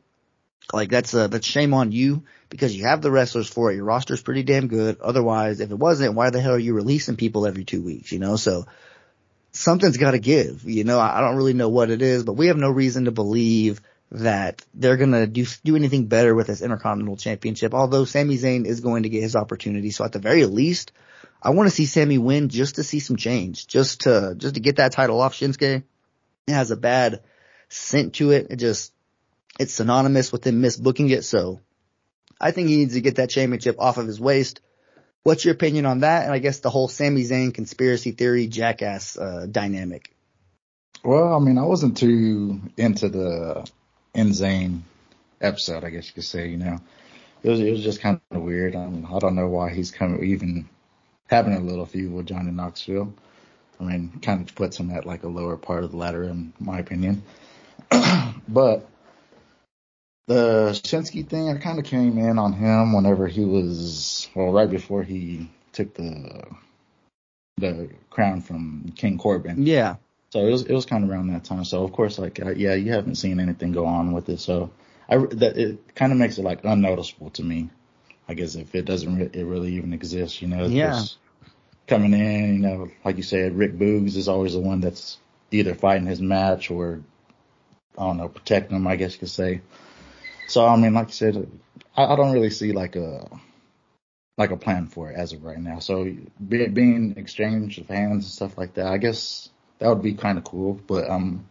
[0.72, 3.76] like that's a, that's shame on you because you have the wrestlers for it.
[3.76, 5.00] Your roster's pretty damn good.
[5.02, 8.12] Otherwise, if it wasn't, why the hell are you releasing people every two weeks?
[8.12, 8.68] You know, so
[9.52, 10.64] something's got to give.
[10.64, 13.12] You know, I don't really know what it is, but we have no reason to
[13.12, 13.82] believe
[14.12, 17.74] that they're gonna do do anything better with this Intercontinental Championship.
[17.74, 20.92] Although Sami Zayn is going to get his opportunity, so at the very least,
[21.42, 24.62] I want to see Sami win just to see some change, just to just to
[24.62, 25.82] get that title off Shinsuke.
[26.48, 27.22] It has a bad
[27.70, 28.48] scent to it.
[28.50, 28.94] It just
[29.60, 31.24] it's synonymous with him misbooking it.
[31.24, 31.62] So
[32.40, 34.62] I think he needs to get that championship off of his waist.
[35.24, 36.26] What's your opinion on that?
[36.26, 40.14] And I guess the whole Sami Zayn conspiracy theory jackass uh, dynamic.
[41.04, 43.68] Well, I mean, I wasn't too into the
[44.16, 44.82] Zayn
[45.42, 46.50] episode, I guess you could say.
[46.50, 46.80] You know,
[47.44, 48.76] it was it was just kind of weird.
[48.76, 50.70] I, mean, I don't know why he's coming even
[51.28, 53.14] having a little feud with Johnny Knoxville.
[53.80, 56.54] I mean, kind of puts him at like a lower part of the ladder, in
[56.60, 57.24] my opinion.
[58.48, 58.88] but
[60.28, 64.70] the Shinsuke thing, I kind of came in on him whenever he was, well, right
[64.70, 66.44] before he took the
[67.58, 69.66] the crown from King Corbin.
[69.66, 69.96] Yeah.
[70.32, 71.64] So it was it was kind of around that time.
[71.64, 74.40] So of course, like uh, yeah, you haven't seen anything go on with it.
[74.40, 74.72] So
[75.08, 77.70] I that it kind of makes it like unnoticeable to me.
[78.28, 80.66] I guess if it doesn't re- it really even exists, you know.
[80.66, 81.04] Yeah.
[81.88, 85.20] Coming in, you know, like you said, Rick Boogs is always the one that's
[85.52, 87.02] either fighting his match or
[87.98, 89.62] I don't know, protecting them, I guess you could say.
[90.48, 91.48] So I mean, like I said,
[91.96, 93.28] I, I don't really see like a
[94.38, 95.80] like a plan for it as of right now.
[95.80, 96.04] So
[96.48, 100.38] be, being exchange of hands and stuff like that, I guess that would be kind
[100.38, 100.74] of cool.
[100.74, 101.48] But um,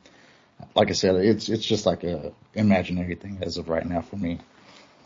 [0.74, 4.16] like I said, it's it's just like a imaginary thing as of right now for
[4.16, 4.40] me.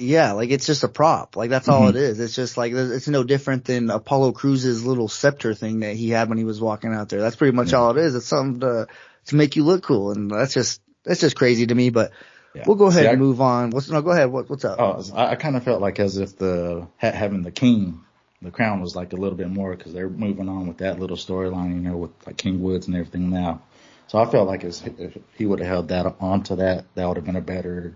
[0.01, 1.37] Yeah, like it's just a prop.
[1.37, 1.97] Like that's all mm-hmm.
[1.97, 2.21] it is.
[2.21, 6.29] It's just like it's no different than Apollo Crews's little scepter thing that he had
[6.29, 7.21] when he was walking out there.
[7.21, 7.79] That's pretty much yeah.
[7.79, 8.15] all it is.
[8.15, 8.87] It's something to
[9.27, 11.91] to make you look cool, and that's just that's just crazy to me.
[11.91, 12.13] But
[12.55, 12.65] yeah.
[12.67, 13.71] We'll go ahead See, and I, move on.
[13.71, 14.01] What's no?
[14.01, 14.31] Go ahead.
[14.31, 14.79] What, what's up?
[14.81, 18.05] Oh, I, I kind of felt like as if the having the king,
[18.41, 21.17] the crown was like a little bit more because they're moving on with that little
[21.17, 23.63] storyline, you know, with like King Woods and everything now.
[24.09, 27.27] So I felt like if he would have held that onto that, that would have
[27.27, 27.95] been a better,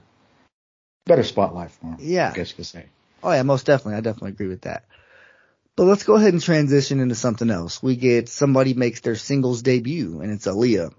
[1.06, 1.96] better spotlight for him.
[2.00, 2.86] Yeah, I guess you could say.
[3.22, 3.94] Oh yeah, most definitely.
[3.94, 4.84] I definitely agree with that.
[5.74, 7.82] But let's go ahead and transition into something else.
[7.82, 10.92] We get somebody makes their singles debut, and it's Aliyah.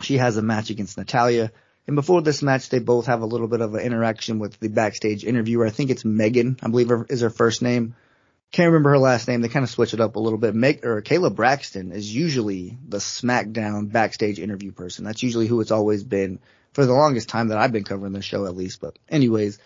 [0.00, 1.52] She has a match against Natalya.
[1.86, 4.68] And before this match, they both have a little bit of an interaction with the
[4.68, 5.66] backstage interviewer.
[5.66, 7.94] I think it's Megan, I believe is her first name.
[8.52, 9.40] Can't remember her last name.
[9.40, 10.54] They kind of switch it up a little bit.
[10.54, 15.04] Meg or Kayla Braxton is usually the SmackDown backstage interview person.
[15.04, 16.38] That's usually who it's always been
[16.72, 18.80] for the longest time that I've been covering the show at least.
[18.80, 19.58] But anyways,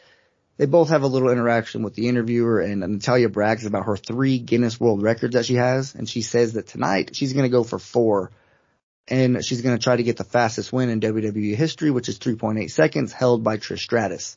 [0.57, 4.39] they both have a little interaction with the interviewer and Natalya brags about her three
[4.39, 5.95] Guinness World Records that she has.
[5.95, 8.31] And she says that tonight she's going to go for four
[9.11, 12.19] and she's going to try to get the fastest win in WWE history, which is
[12.19, 14.37] 3.8 seconds, held by Trish Stratus.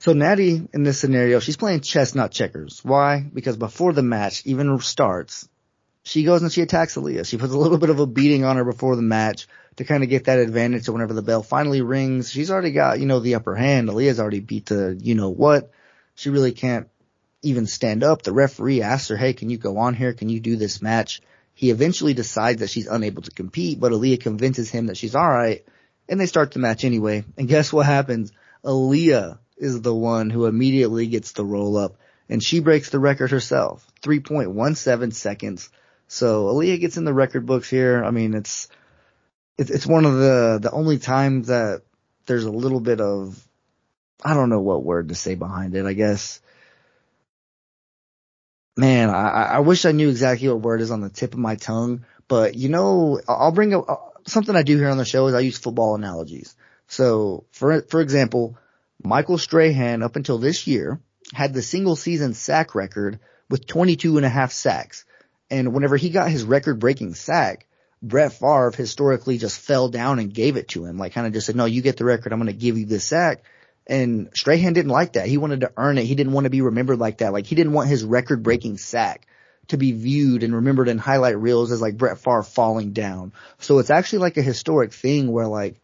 [0.00, 2.84] So Natty, in this scenario, she's playing chess, not checkers.
[2.84, 3.20] Why?
[3.20, 5.48] Because before the match even starts,
[6.02, 7.26] she goes and she attacks Aliyah.
[7.26, 10.02] She puts a little bit of a beating on her before the match to kind
[10.02, 10.84] of get that advantage.
[10.84, 13.88] So whenever the bell finally rings, she's already got, you know, the upper hand.
[13.88, 15.70] Aliyah's already beat the, you know what.
[16.14, 16.88] She really can't
[17.42, 18.22] even stand up.
[18.22, 20.12] The referee asks her, Hey, can you go on here?
[20.12, 21.20] Can you do this match?
[21.56, 25.64] He eventually decides that she's unable to compete, but Aliyah convinces him that she's alright,
[26.06, 27.24] and they start the match anyway.
[27.38, 28.30] And guess what happens?
[28.62, 31.96] Aliyah is the one who immediately gets the roll up,
[32.28, 33.90] and she breaks the record herself.
[34.02, 35.70] 3.17 seconds.
[36.08, 38.04] So Aliyah gets in the record books here.
[38.04, 38.68] I mean, it's,
[39.56, 41.80] it's one of the, the only times that
[42.26, 43.42] there's a little bit of,
[44.22, 46.42] I don't know what word to say behind it, I guess
[48.76, 51.56] man, I, I wish I knew exactly what word is on the tip of my
[51.56, 55.26] tongue, but you know, I'll bring up uh, something I do here on the show
[55.26, 56.54] is I use football analogies.
[56.88, 58.58] So for, for example,
[59.02, 61.00] Michael Strahan up until this year
[61.32, 65.04] had the single season sack record with 22 and a half sacks.
[65.50, 67.66] And whenever he got his record breaking sack,
[68.02, 70.98] Brett Favre historically just fell down and gave it to him.
[70.98, 72.32] Like kind of just said, no, you get the record.
[72.32, 73.42] I'm going to give you this sack.
[73.86, 75.28] And Strahan didn't like that.
[75.28, 76.04] He wanted to earn it.
[76.04, 77.32] He didn't want to be remembered like that.
[77.32, 79.26] Like he didn't want his record breaking sack
[79.68, 83.32] to be viewed and remembered in highlight reels as like Brett Favre falling down.
[83.58, 85.80] So it's actually like a historic thing where like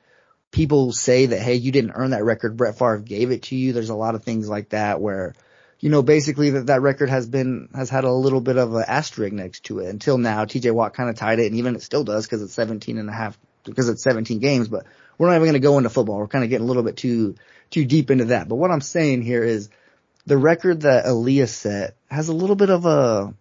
[0.50, 2.56] people say that, hey, you didn't earn that record.
[2.56, 3.72] Brett Favre gave it to you.
[3.72, 5.34] There's a lot of things like that where,
[5.80, 8.84] you know, basically that that record has been, has had a little bit of an
[8.86, 10.44] asterisk next to it until now.
[10.44, 13.08] TJ Watt kind of tied it and even it still does because it's 17 and
[13.08, 14.86] a half because it's 17 games, but
[15.18, 16.18] we're not even going to go into football.
[16.18, 17.36] We're kind of getting a little bit too,
[17.72, 18.48] too deep into that.
[18.48, 19.68] But what I'm saying here is
[20.26, 23.34] the record that Aliyah set has a little bit of a,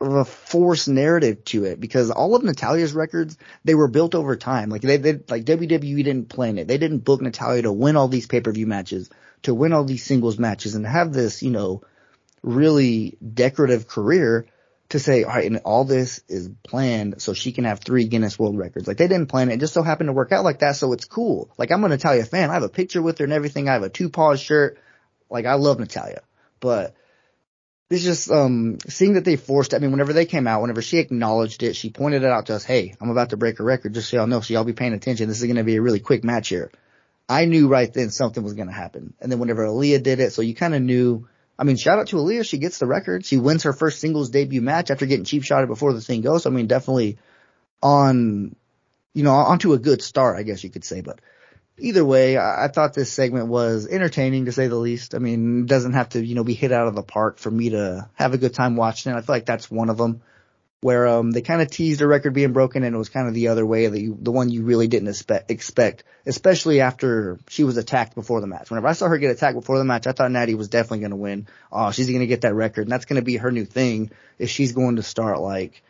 [0.00, 4.36] of a forced narrative to it because all of Natalya's records, they were built over
[4.36, 4.68] time.
[4.68, 6.68] Like they, they, like WWE didn't plan it.
[6.68, 9.08] They didn't book Natalya to win all these pay-per-view matches,
[9.42, 11.82] to win all these singles matches and have this, you know,
[12.42, 14.46] really decorative career
[14.90, 18.38] to say, all right, and all this is planned so she can have three Guinness
[18.38, 18.86] World Records.
[18.86, 19.54] Like they didn't plan it.
[19.54, 20.76] It just so happened to work out like that.
[20.76, 21.50] So it's cool.
[21.58, 22.50] Like I'm a Natalya fan.
[22.50, 23.68] I have a picture with her and everything.
[23.68, 24.78] I have a two paws shirt.
[25.28, 26.22] Like I love Natalya,
[26.60, 26.94] but
[27.90, 30.98] it's just, um, seeing that they forced, I mean, whenever they came out, whenever she
[30.98, 32.64] acknowledged it, she pointed it out to us.
[32.64, 33.94] Hey, I'm about to break a record.
[33.94, 34.40] Just so y'all know.
[34.40, 35.28] So y'all be paying attention.
[35.28, 36.70] This is going to be a really quick match here.
[37.28, 39.14] I knew right then something was going to happen.
[39.20, 42.08] And then whenever Aliyah did it, so you kind of knew, I mean, shout out
[42.08, 42.44] to Aliyah.
[42.44, 43.24] She gets the record.
[43.24, 46.46] She wins her first singles debut match after getting cheap shotted before the thing goes.
[46.46, 47.18] I mean, definitely
[47.82, 48.54] on,
[49.14, 51.00] you know, onto a good start, I guess you could say.
[51.00, 51.20] But
[51.78, 55.14] either way, I, I thought this segment was entertaining to say the least.
[55.14, 57.50] I mean, it doesn't have to, you know, be hit out of the park for
[57.50, 59.16] me to have a good time watching it.
[59.16, 60.20] I feel like that's one of them
[60.86, 63.34] where um they kind of teased a record being broken and it was kind of
[63.34, 67.64] the other way that you the one you really didn't expect expect especially after she
[67.64, 68.70] was attacked before the match.
[68.70, 71.10] Whenever i saw her get attacked before the match i thought natty was definitely going
[71.10, 71.48] to win.
[71.72, 74.12] Oh she's going to get that record and that's going to be her new thing
[74.38, 75.82] if she's going to start like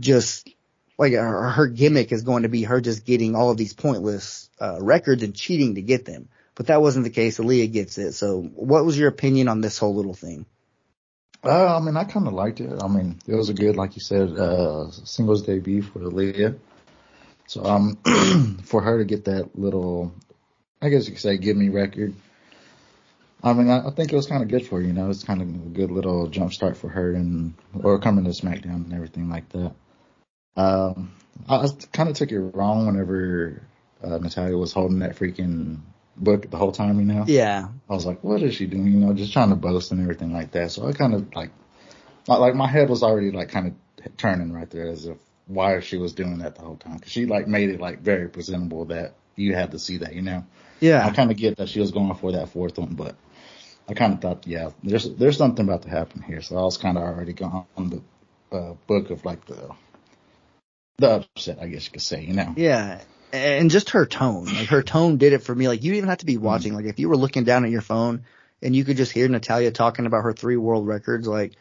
[0.00, 0.48] just
[0.96, 4.48] like her, her gimmick is going to be her just getting all of these pointless
[4.58, 6.30] uh records and cheating to get them.
[6.54, 7.38] But that wasn't the case.
[7.38, 8.12] Aliyah gets it.
[8.12, 10.46] So what was your opinion on this whole little thing
[11.44, 12.82] Uh, I mean, I kind of liked it.
[12.82, 16.56] I mean, it was a good, like you said, uh, singles debut for Aliyah.
[17.48, 17.96] So, um,
[18.64, 20.14] for her to get that little,
[20.80, 22.14] I guess you could say, give me record.
[23.42, 25.24] I mean, I, I think it was kind of good for her, you know, it's
[25.24, 28.94] kind of a good little jump start for her and, or coming to SmackDown and
[28.94, 29.72] everything like that.
[30.56, 31.12] Um,
[31.48, 33.62] I, I kind of took it wrong whenever,
[34.02, 35.80] uh, Natalya was holding that freaking
[36.16, 37.24] book the whole time, you know?
[37.26, 38.86] yeah I was like, what is she doing?
[38.86, 40.70] You know, just trying to boast and everything like that.
[40.70, 41.50] So I kind of like,
[42.26, 45.96] like, my head was already like kind of turning right there as if why she
[45.96, 46.98] was doing that the whole time.
[46.98, 50.22] Cause she like made it like very presentable that you had to see that, you
[50.22, 50.44] know?
[50.80, 53.16] yeah I kind of get that she was going for that fourth one, but
[53.88, 56.40] I kind of thought, yeah, there's, there's something about to happen here.
[56.42, 59.70] So I was kind of already going on the uh, book of like the,
[60.98, 62.54] the upset, I guess you could say, you know?
[62.56, 63.00] Yeah.
[63.32, 65.66] And just her tone, like her tone did it for me.
[65.66, 66.44] Like you didn't even have to be mm-hmm.
[66.44, 66.74] watching.
[66.74, 68.24] Like if you were looking down at your phone
[68.60, 71.54] and you could just hear Natalya talking about her three world records, like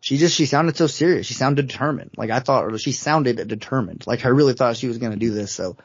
[0.00, 1.26] she just, she sounded so serious.
[1.26, 2.10] She sounded determined.
[2.16, 4.06] Like I thought, she sounded determined.
[4.06, 5.50] Like I really thought she was going to do this.
[5.50, 5.78] So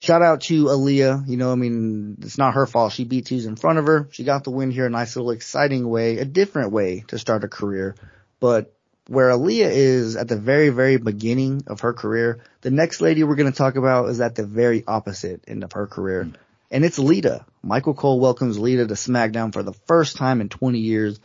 [0.00, 1.28] shout out to Aliyah.
[1.28, 2.92] You know, I mean, it's not her fault.
[2.92, 4.08] She beat who's in front of her.
[4.12, 4.86] She got the win here.
[4.86, 7.96] A nice little exciting way, a different way to start a career.
[8.40, 8.72] But
[9.08, 13.36] where Aliyah is at the very, very beginning of her career, the next lady we're
[13.36, 16.24] going to talk about is at the very opposite end of her career.
[16.24, 16.34] Hmm.
[16.70, 17.46] And it's Lita.
[17.62, 21.18] Michael Cole welcomes Lita to SmackDown for the first time in 20 years.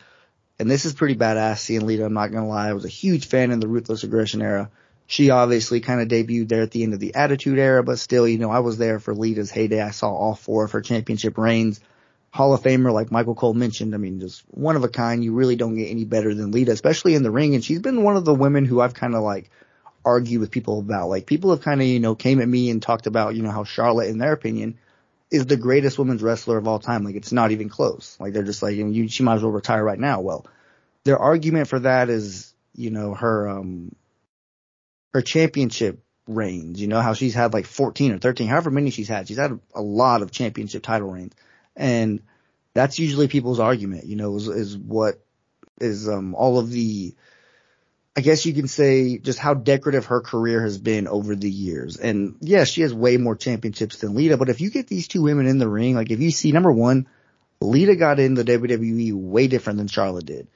[0.57, 2.05] And this is pretty badass seeing Lita.
[2.05, 2.69] I'm not going to lie.
[2.69, 4.69] I was a huge fan in the Ruthless Aggression era.
[5.05, 8.25] She obviously kind of debuted there at the end of the Attitude era, but still,
[8.25, 9.81] you know, I was there for Lita's heyday.
[9.81, 11.81] I saw all four of her championship reigns.
[12.33, 13.93] Hall of Famer, like Michael Cole mentioned.
[13.93, 15.23] I mean, just one of a kind.
[15.23, 17.53] You really don't get any better than Lita, especially in the ring.
[17.53, 19.51] And she's been one of the women who I've kind of like
[20.03, 21.09] argued with people about.
[21.09, 23.51] Like people have kind of, you know, came at me and talked about, you know,
[23.51, 24.79] how Charlotte, in their opinion,
[25.29, 27.03] is the greatest women's wrestler of all time.
[27.03, 28.17] Like it's not even close.
[28.19, 30.21] Like they're just like, you, know, you she might as well retire right now.
[30.21, 30.47] Well,
[31.03, 33.95] their argument for that is, you know, her, um,
[35.13, 39.07] her championship reigns, you know, how she's had like 14 or 13, however many she's
[39.07, 39.27] had.
[39.27, 41.33] She's had a lot of championship title reigns.
[41.75, 42.21] And
[42.73, 45.19] that's usually people's argument, you know, is, is what
[45.79, 47.13] is, um, all of the,
[48.15, 51.97] I guess you can say just how decorative her career has been over the years.
[51.97, 55.23] And yeah, she has way more championships than Lita, but if you get these two
[55.23, 57.07] women in the ring, like if you see number one,
[57.59, 60.47] Lita got in the WWE way different than Charlotte did.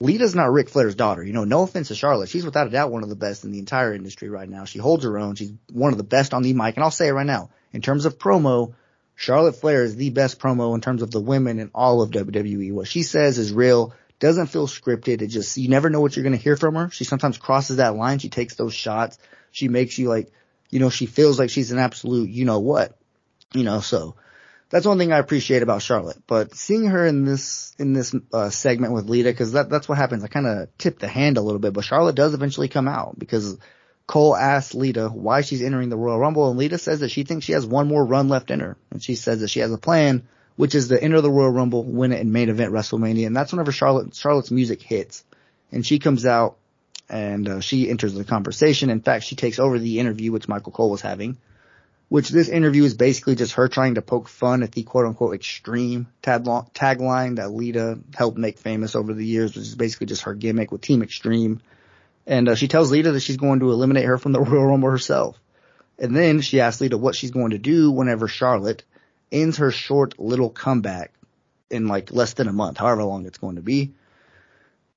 [0.00, 1.22] Lita's not Ric Flair's daughter.
[1.22, 2.30] You know, no offense to Charlotte.
[2.30, 4.64] She's without a doubt one of the best in the entire industry right now.
[4.64, 5.34] She holds her own.
[5.34, 6.76] She's one of the best on the mic.
[6.76, 7.50] And I'll say it right now.
[7.72, 8.74] In terms of promo,
[9.20, 12.72] Charlotte Flair is the best promo in terms of the women in all of WWE.
[12.72, 15.20] What she says is real, doesn't feel scripted.
[15.20, 16.88] It just, you never know what you're going to hear from her.
[16.90, 18.18] She sometimes crosses that line.
[18.18, 19.18] She takes those shots.
[19.50, 20.32] She makes you like,
[20.70, 22.96] you know, she feels like she's an absolute, you know what,
[23.52, 24.16] you know, so
[24.70, 26.22] that's one thing I appreciate about Charlotte.
[26.26, 29.98] But seeing her in this in this uh, segment with Lita, because that that's what
[29.98, 30.24] happens.
[30.24, 33.18] I kind of tip the hand a little bit, but Charlotte does eventually come out
[33.18, 33.58] because
[34.10, 37.46] Cole asks Lita why she's entering the Royal Rumble, and Lita says that she thinks
[37.46, 39.78] she has one more run left in her, and she says that she has a
[39.78, 43.36] plan, which is to enter the Royal Rumble, win it, and main event WrestleMania, and
[43.36, 45.22] that's whenever Charlotte Charlotte's music hits,
[45.70, 46.56] and she comes out
[47.08, 48.90] and uh, she enters the conversation.
[48.90, 51.38] In fact, she takes over the interview which Michael Cole was having,
[52.08, 55.36] which this interview is basically just her trying to poke fun at the quote unquote
[55.36, 60.34] extreme tagline that Lita helped make famous over the years, which is basically just her
[60.34, 61.60] gimmick with Team Extreme.
[62.30, 64.88] And uh, she tells Lita that she's going to eliminate her from the Royal Rumble
[64.88, 65.38] herself.
[65.98, 68.84] And then she asks Lita what she's going to do whenever Charlotte
[69.32, 71.12] ends her short little comeback
[71.70, 73.94] in like less than a month, however long it's going to be.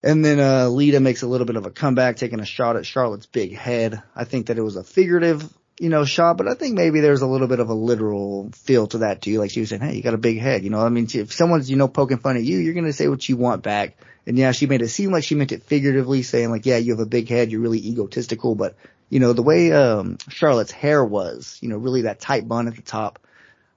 [0.04, 2.86] And then uh, Lita makes a little bit of a comeback, taking a shot at
[2.86, 4.04] Charlotte's big head.
[4.16, 7.22] I think that it was a figurative, you know, shot, but I think maybe there's
[7.22, 9.40] a little bit of a literal feel to that too.
[9.40, 10.80] Like she was saying, "Hey, you got a big head," you know.
[10.80, 13.38] I mean, if someone's you know poking fun at you, you're gonna say what you
[13.38, 13.98] want back.
[14.26, 16.94] And yeah, she made it seem like she meant it figuratively, saying like, "Yeah, you
[16.94, 18.76] have a big head, you're really egotistical," but
[19.10, 22.76] you know, the way um Charlotte's hair was, you know, really that tight bun at
[22.76, 23.20] the top,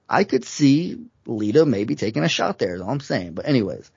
[0.09, 2.75] I could see Lita maybe taking a shot there.
[2.75, 3.33] Is all I'm saying.
[3.33, 3.91] But anyways,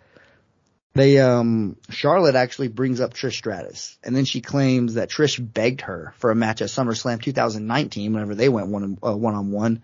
[0.94, 5.82] they um Charlotte actually brings up Trish Stratus, and then she claims that Trish begged
[5.82, 9.82] her for a match at SummerSlam 2019 whenever they went one uh, one on one.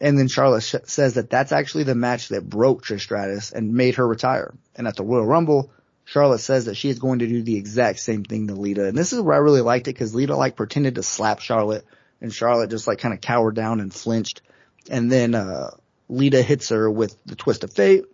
[0.00, 3.72] And then Charlotte sh- says that that's actually the match that broke Trish Stratus and
[3.72, 4.52] made her retire.
[4.74, 5.70] And at the Royal Rumble,
[6.04, 8.86] Charlotte says that she is going to do the exact same thing to Lita.
[8.86, 11.86] And this is where I really liked it because Lita like pretended to slap Charlotte
[12.20, 14.42] and Charlotte just like kind of cowered down and flinched.
[14.90, 15.70] And then, uh,
[16.08, 18.04] Lita hits her with the twist of fate,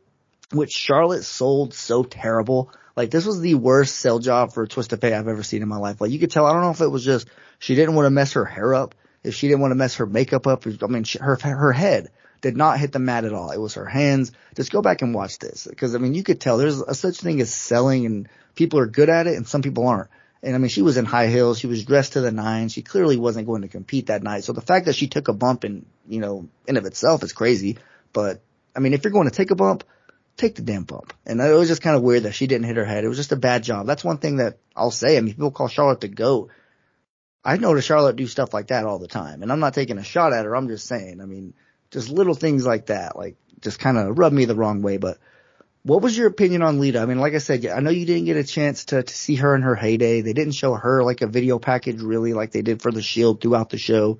[0.53, 2.73] which Charlotte sold so terrible.
[2.97, 5.69] Like this was the worst sell job for Twist of Fate I've ever seen in
[5.69, 6.01] my life.
[6.01, 8.11] Like you could tell, I don't know if it was just she didn't want to
[8.11, 10.67] mess her hair up, if she didn't want to mess her makeup up.
[10.67, 12.11] I mean, she, her her head
[12.41, 13.51] did not hit the mat at all.
[13.51, 14.33] It was her hands.
[14.57, 17.19] Just go back and watch this because I mean, you could tell there's a such
[17.19, 20.11] thing as selling, and people are good at it, and some people aren't.
[20.43, 21.59] And I mean, she was in high heels.
[21.59, 22.73] She was dressed to the nines.
[22.73, 24.45] She clearly wasn't going to compete that night.
[24.45, 27.35] So the fact that she took a bump in, you know, in of itself is
[27.35, 27.77] crazy.
[28.13, 28.41] But
[28.75, 29.85] I mean, if you're going to take a bump,
[30.41, 31.13] take the damn bump.
[31.27, 33.05] And it was just kind of weird that she didn't hit her head.
[33.05, 33.87] It was just a bad job.
[33.87, 35.17] That's one thing that I'll say.
[35.17, 36.51] I mean, people call Charlotte the GOAT.
[37.45, 39.43] I notice Charlotte do stuff like that all the time.
[39.43, 40.55] And I'm not taking a shot at her.
[40.55, 41.55] I'm just saying, I mean,
[41.91, 44.97] just little things like that, like just kind of rub me the wrong way.
[44.97, 45.19] But
[45.83, 47.01] what was your opinion on Lita?
[47.01, 49.37] I mean, like I said, I know you didn't get a chance to, to see
[49.37, 50.21] her in her heyday.
[50.21, 53.41] They didn't show her like a video package really like they did for the Shield
[53.41, 54.19] throughout the show.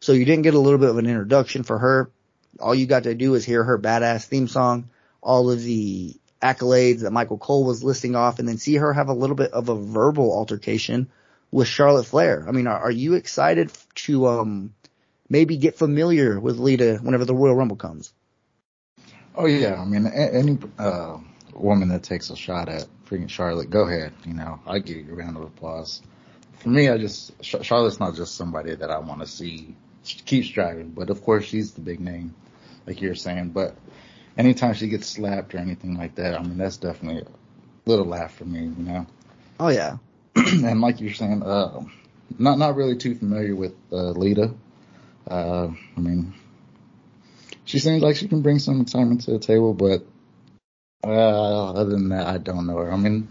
[0.00, 2.10] So you didn't get a little bit of an introduction for her.
[2.58, 4.90] All you got to do is hear her badass theme song,
[5.22, 9.08] all of the accolades that Michael Cole was listing off, and then see her have
[9.08, 11.08] a little bit of a verbal altercation
[11.50, 12.44] with Charlotte Flair.
[12.48, 14.74] I mean, are, are you excited to um
[15.28, 18.12] maybe get familiar with Lita whenever the Royal Rumble comes?
[19.34, 21.18] Oh yeah, I mean, any uh,
[21.54, 24.12] woman that takes a shot at freaking Charlotte, go ahead.
[24.26, 26.02] You know, I give you a round of applause.
[26.58, 30.90] For me, I just Charlotte's not just somebody that I want to see keep striving,
[30.90, 32.34] but of course she's the big name,
[32.86, 33.50] like you're saying.
[33.50, 33.74] But
[34.36, 37.26] anytime she gets slapped or anything like that, I mean, that's definitely a
[37.86, 39.06] little laugh for me, you know.
[39.60, 39.98] Oh yeah.
[40.36, 41.82] and like you're saying, uh,
[42.38, 44.54] not not really too familiar with uh, Lita.
[45.28, 46.34] Uh, I mean,
[47.64, 50.04] she seems like she can bring some excitement to the table, but
[51.04, 52.92] uh, other than that, I don't know her.
[52.92, 53.28] I mean,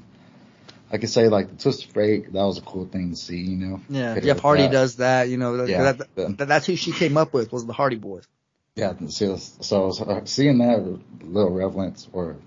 [0.92, 3.38] I could say like the Twist of Fate, that was a cool thing to see,
[3.38, 3.82] you know.
[3.90, 4.72] Yeah, Jeff Hardy that.
[4.72, 5.64] does that, you know.
[5.66, 8.28] Yeah, that, that, that's who she came up with was the Hardy Boys.
[8.75, 12.38] Yeah, so, so seeing that little relevance or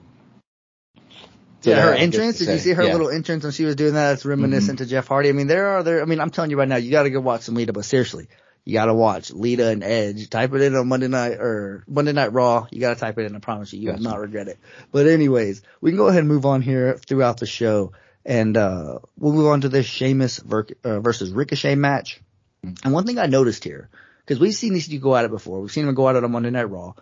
[1.65, 2.39] yeah, her entrance.
[2.39, 2.93] Did you see her yeah.
[2.93, 4.15] little entrance when she was doing that?
[4.15, 4.85] It's reminiscent mm-hmm.
[4.85, 5.29] to Jeff Hardy.
[5.29, 6.03] I mean, there are there.
[6.03, 7.73] I mean, I'm telling you right now, you got to go watch some Lita.
[7.73, 8.29] But seriously,
[8.65, 10.29] you got to watch Lita and Edge.
[10.31, 12.67] Type it in on Monday night or Monday Night Raw.
[12.71, 13.37] You got to type it in.
[13.37, 14.03] I promise you, you gotcha.
[14.03, 14.59] will not regret it.
[14.93, 17.93] But anyways, we can go ahead and move on here throughout the show,
[18.25, 22.21] and uh we'll move on to this Sheamus uh, versus Ricochet match.
[22.65, 22.75] Mm-hmm.
[22.85, 23.89] And one thing I noticed here,
[24.25, 26.25] because we've seen these two go at it before, we've seen them go at it
[26.25, 26.95] on Monday Night Raw.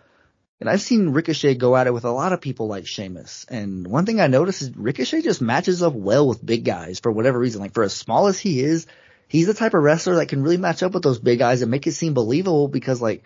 [0.59, 3.45] And I've seen Ricochet go at it with a lot of people like Sheamus.
[3.49, 7.11] And one thing I noticed is Ricochet just matches up well with big guys for
[7.11, 7.59] whatever reason.
[7.59, 8.87] Like for as small as he is,
[9.27, 11.71] he's the type of wrestler that can really match up with those big guys and
[11.71, 13.23] make it seem believable because like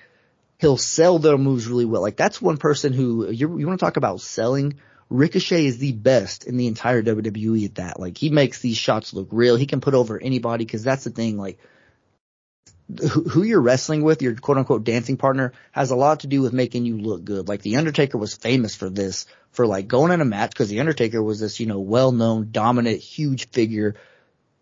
[0.57, 2.01] he'll sell their moves really well.
[2.01, 4.79] Like that's one person who you, you want to talk about selling.
[5.09, 7.99] Ricochet is the best in the entire WWE at that.
[7.99, 9.57] Like he makes these shots look real.
[9.57, 11.37] He can put over anybody because that's the thing.
[11.37, 11.59] Like
[13.11, 16.53] who you're wrestling with, your quote unquote dancing partner, has a lot to do with
[16.53, 17.47] making you look good.
[17.47, 20.79] Like the Undertaker was famous for this, for like going in a match because the
[20.79, 23.95] Undertaker was this, you know, well known, dominant, huge figure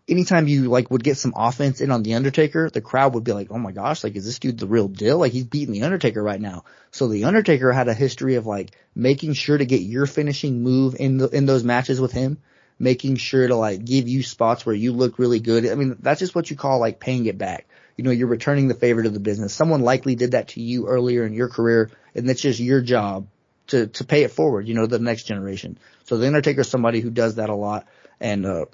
[0.08, 3.32] anytime you like would get some offense in on the Undertaker, the crowd would be
[3.32, 5.18] like, "Oh my gosh, like is this dude the real deal?
[5.18, 8.70] Like he's beating the Undertaker right now." So the Undertaker had a history of like
[8.94, 12.38] making sure to get your finishing move in the in those matches with him,
[12.78, 15.66] making sure to like give you spots where you look really good.
[15.68, 17.68] I mean, that's just what you call like paying it back.
[17.96, 19.54] You know, you're returning the favor to the business.
[19.54, 23.26] Someone likely did that to you earlier in your career, and that's just your job
[23.68, 24.68] to to pay it forward.
[24.68, 25.78] You know, the next generation.
[26.04, 27.86] So the Undertaker is somebody who does that a lot,
[28.20, 28.66] and uh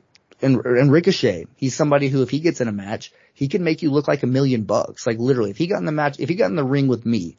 [0.43, 3.83] and, and Ricochet, he's somebody who, if he gets in a match, he can make
[3.83, 5.07] you look like a million bucks.
[5.07, 7.07] Like literally, if he got in the match, if he got in the ring with
[7.07, 7.37] me,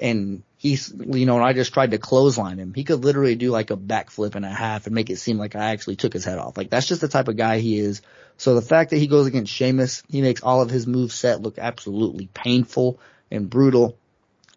[0.00, 3.50] and he's, you know, and I just tried to clothesline him, he could literally do
[3.50, 6.24] like a backflip and a half and make it seem like I actually took his
[6.24, 6.56] head off.
[6.56, 8.02] Like that's just the type of guy he is.
[8.38, 11.42] So the fact that he goes against Sheamus, he makes all of his moves set
[11.42, 12.98] look absolutely painful
[13.30, 13.96] and brutal.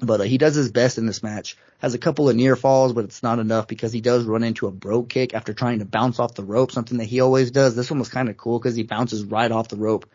[0.02, 1.58] But uh, he does his best in this match.
[1.80, 4.68] Has a couple of near falls, but it's not enough because he does run into
[4.68, 7.76] a brogue kick after trying to bounce off the rope, something that he always does.
[7.76, 10.10] This one was kind of cool because he bounces right off the rope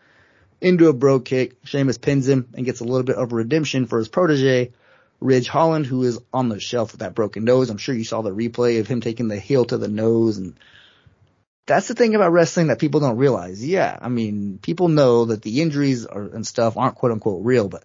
[0.61, 1.55] into a brogue kick.
[1.63, 4.71] Sheamus pins him and gets a little bit of redemption for his protege,
[5.19, 7.69] Ridge Holland, who is on the shelf with that broken nose.
[7.69, 10.55] I'm sure you saw the replay of him taking the heel to the nose and
[11.65, 13.65] that's the thing about wrestling that people don't realize.
[13.65, 17.67] Yeah, I mean, people know that the injuries are, and stuff aren't quote unquote real,
[17.67, 17.83] but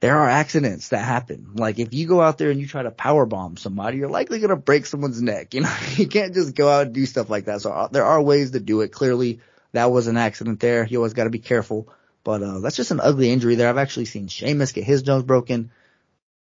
[0.00, 1.52] there are accidents that happen.
[1.54, 4.38] Like if you go out there and you try to power bomb somebody, you're likely
[4.38, 5.48] going to break someone's neck.
[5.54, 7.62] You know, you can't just go out and do stuff like that.
[7.62, 8.92] So uh, there are ways to do it.
[8.92, 9.40] Clearly
[9.72, 10.86] that was an accident there.
[10.86, 11.88] You always got to be careful,
[12.22, 13.68] but, uh, that's just an ugly injury there.
[13.68, 15.70] I've actually seen Sheamus get his nose broken.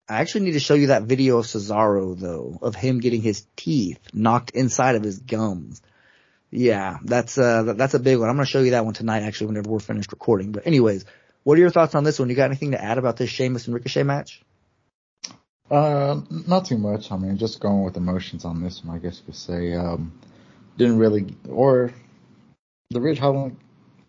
[0.10, 3.46] I actually need to show you that video of Cesaro though, of him getting his
[3.56, 5.82] teeth knocked inside of his gums.
[6.50, 8.30] Yeah, that's, uh, that's a big one.
[8.30, 10.52] I'm to show you that one tonight actually whenever we're finished recording.
[10.52, 11.06] But anyways,
[11.44, 12.30] what are your thoughts on this one?
[12.30, 14.42] You got anything to add about this Sheamus and Ricochet match?
[15.70, 17.12] Uh, not too much.
[17.12, 19.74] I mean, just going with emotions on this one, I guess you could say.
[19.74, 20.12] Um,
[20.78, 21.94] didn't really, or
[22.90, 23.58] the Ridge Holland,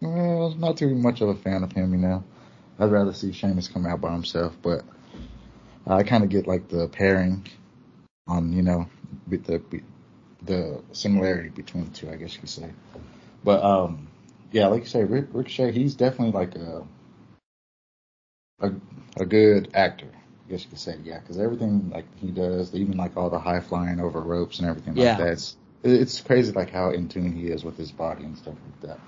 [0.01, 2.25] well, not too much of a fan of him, you know.
[2.81, 4.83] I'd rather see Sheamus come out by himself, but
[5.87, 7.47] I kind of get like the pairing
[8.29, 8.89] on, you know,
[9.29, 9.63] the
[10.45, 12.71] the similarity between the two, I guess you could say.
[13.45, 14.09] But um,
[14.53, 16.87] yeah, like you say, Rick, Ricochet, he's definitely like a
[18.61, 18.73] a,
[19.19, 20.09] a good actor.
[20.15, 23.39] I guess you could say, yeah, because everything like he does, even like all the
[23.39, 25.17] high flying over ropes and everything Yeah.
[25.17, 28.37] like that, it's, it's crazy like how in tune he is with his body and
[28.39, 29.01] stuff like that.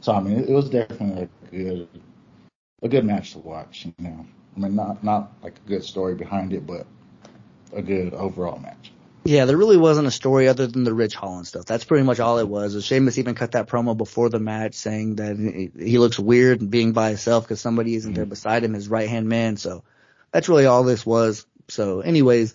[0.00, 1.88] So I mean, it, it was definitely a good,
[2.82, 3.86] a good match to watch.
[3.86, 4.26] You know,
[4.56, 6.86] I mean, not not like a good story behind it, but
[7.72, 8.92] a good overall match.
[9.24, 11.64] Yeah, there really wasn't a story other than the Ridge Holland stuff.
[11.64, 12.84] That's pretty much all it was.
[12.84, 15.36] Sheamus even cut that promo before the match saying that
[15.78, 18.30] he looks weird being by himself because somebody isn't there mm-hmm.
[18.30, 19.56] beside him, his right hand man.
[19.56, 19.84] So
[20.32, 21.46] that's really all this was.
[21.68, 22.54] So anyways,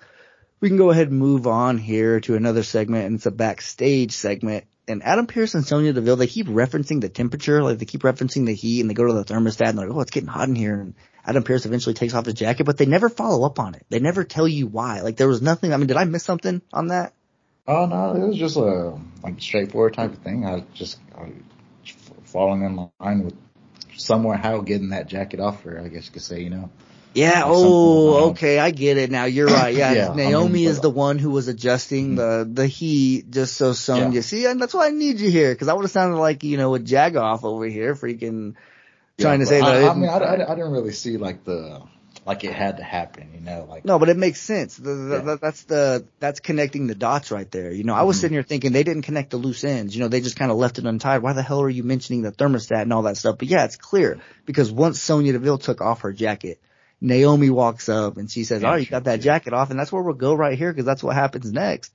[0.59, 4.11] we can go ahead and move on here to another segment and it's a backstage
[4.11, 4.65] segment.
[4.89, 8.45] And Adam Pearce and Sonya Deville, they keep referencing the temperature, like they keep referencing
[8.45, 10.49] the heat and they go to the thermostat and they're like, oh, it's getting hot
[10.49, 10.79] in here.
[10.79, 10.95] And
[11.27, 13.85] Adam Pearce eventually takes off his jacket, but they never follow up on it.
[13.89, 15.01] They never tell you why.
[15.01, 15.73] Like there was nothing.
[15.73, 17.13] I mean, did I miss something on that?
[17.67, 20.45] Oh no, it was just a like straightforward type of thing.
[20.45, 21.31] I was just I, was
[22.23, 23.35] falling in line with
[23.97, 25.81] somewhere how getting that jacket off her.
[25.83, 26.69] I guess you could say, you know.
[27.13, 27.43] Yeah.
[27.45, 28.59] Oh, okay.
[28.59, 29.25] I get it now.
[29.25, 29.75] You're right.
[29.75, 29.93] Yeah.
[29.95, 33.73] Yeah, I Naomi mean, is the one who was adjusting the, the heat just so
[33.73, 34.21] Sonya, Yeah.
[34.21, 35.55] see, and that's why I need you here.
[35.55, 38.53] Cause I would have sounded like, you know, a jagoff over here freaking
[39.19, 39.83] trying to but say that.
[39.83, 41.81] I, I mean, I, I, I didn't really see like the
[42.25, 44.75] like it had to happen, you know, like No, but it makes sense.
[44.75, 45.35] The, the, Yeah.
[45.41, 47.71] that's the that's connecting the dots right there.
[47.71, 48.21] You know, I was Mhm.
[48.21, 49.95] sitting here thinking they didn't connect the loose ends.
[49.95, 51.21] You know, they just kind of left it untied.
[51.21, 53.37] Why the hell are you mentioning the thermostat and all that stuff?
[53.39, 56.61] But yeah, it's clear because once Sonya Deville took off her jacket,
[56.99, 59.91] Naomi walks up and she says, Yeah, "Oh, you got that jacket off," and that's
[59.91, 61.93] where we'll go right here because that's what happens next.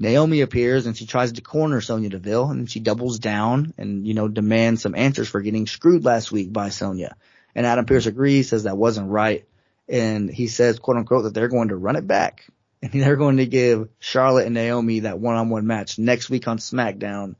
[0.00, 4.14] Naomi appears and she tries to corner Sonya Deville and she doubles down and, you
[4.14, 7.16] know, demands some answers for getting screwed last week by Sonya.
[7.54, 9.46] And Adam Pearce agrees, says that wasn't right.
[9.90, 12.46] And he says, quote unquote, that they're going to run it back.
[12.82, 17.34] And they're going to give Charlotte and Naomi that one-on-one match next week on SmackDown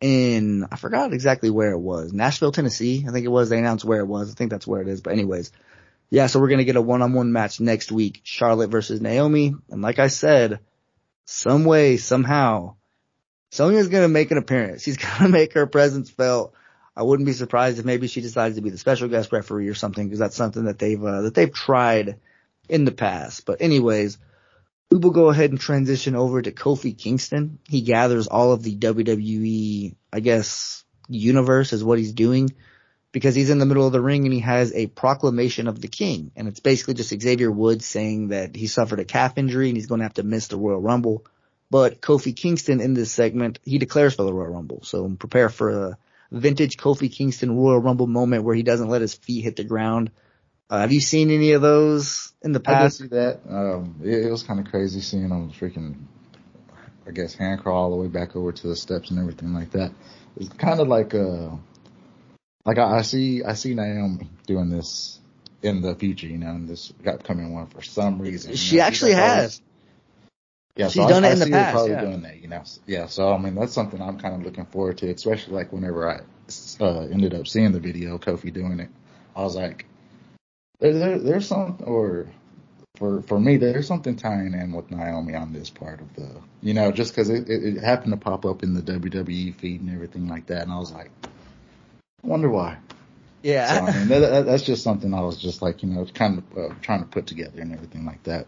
[0.00, 2.14] in, I forgot exactly where it was.
[2.14, 3.04] Nashville, Tennessee.
[3.06, 3.50] I think it was.
[3.50, 4.30] They announced where it was.
[4.30, 5.02] I think that's where it is.
[5.02, 5.52] But anyways,
[6.08, 8.22] yeah, so we're going to get a one-on-one match next week.
[8.24, 9.54] Charlotte versus Naomi.
[9.68, 10.60] And like I said,
[11.30, 12.76] some way, somehow,
[13.50, 14.82] Sonya's to make an appearance.
[14.82, 16.54] She's to make her presence felt.
[16.96, 19.74] I wouldn't be surprised if maybe she decides to be the special guest referee or
[19.74, 22.18] something because that's something that they've, uh, that they've tried
[22.68, 23.44] in the past.
[23.44, 24.18] But anyways,
[24.90, 27.58] we will go ahead and transition over to Kofi Kingston.
[27.68, 32.50] He gathers all of the WWE, I guess, universe is what he's doing
[33.12, 35.88] because he's in the middle of the ring and he has a proclamation of the
[35.88, 36.30] king.
[36.36, 39.86] And it's basically just Xavier Woods saying that he suffered a calf injury and he's
[39.86, 41.24] going to have to miss the Royal Rumble.
[41.70, 44.82] But Kofi Kingston in this segment, he declares for the Royal Rumble.
[44.84, 45.98] So prepare for a
[46.30, 50.10] vintage Kofi Kingston Royal Rumble moment where he doesn't let his feet hit the ground.
[50.70, 52.98] Uh, have you seen any of those in the I did past?
[52.98, 53.40] see that.
[53.48, 55.96] Um, it, it was kind of crazy seeing him freaking,
[57.06, 59.70] I guess, hand crawl all the way back over to the steps and everything like
[59.70, 59.92] that.
[60.36, 61.50] It's kind of like uh
[62.68, 65.18] like I, I see, I see Naomi doing this
[65.62, 68.50] in the future, you know, in this upcoming one for some reason.
[68.50, 69.62] you She know, actually like has.
[70.76, 72.00] Yeah, She's so done I, it in I the past, Probably yeah.
[72.02, 72.62] doing that, you know.
[72.86, 76.10] Yeah, so I mean that's something I'm kind of looking forward to, especially like whenever
[76.10, 76.20] I
[76.78, 78.90] uh, ended up seeing the video Kofi doing it.
[79.34, 79.86] I was like,
[80.78, 82.26] there, there, there's some, or
[82.96, 86.28] for for me, there's something tying in with Naomi on this part of the,
[86.60, 89.80] you know, just because it, it, it happened to pop up in the WWE feed
[89.80, 91.10] and everything like that, and I was like,
[92.22, 92.78] wonder why.
[93.42, 93.72] Yeah.
[93.72, 96.38] So I mean, that, that, that's just something I was just like, you know, kind
[96.38, 98.46] of uh, trying to put together and everything like that.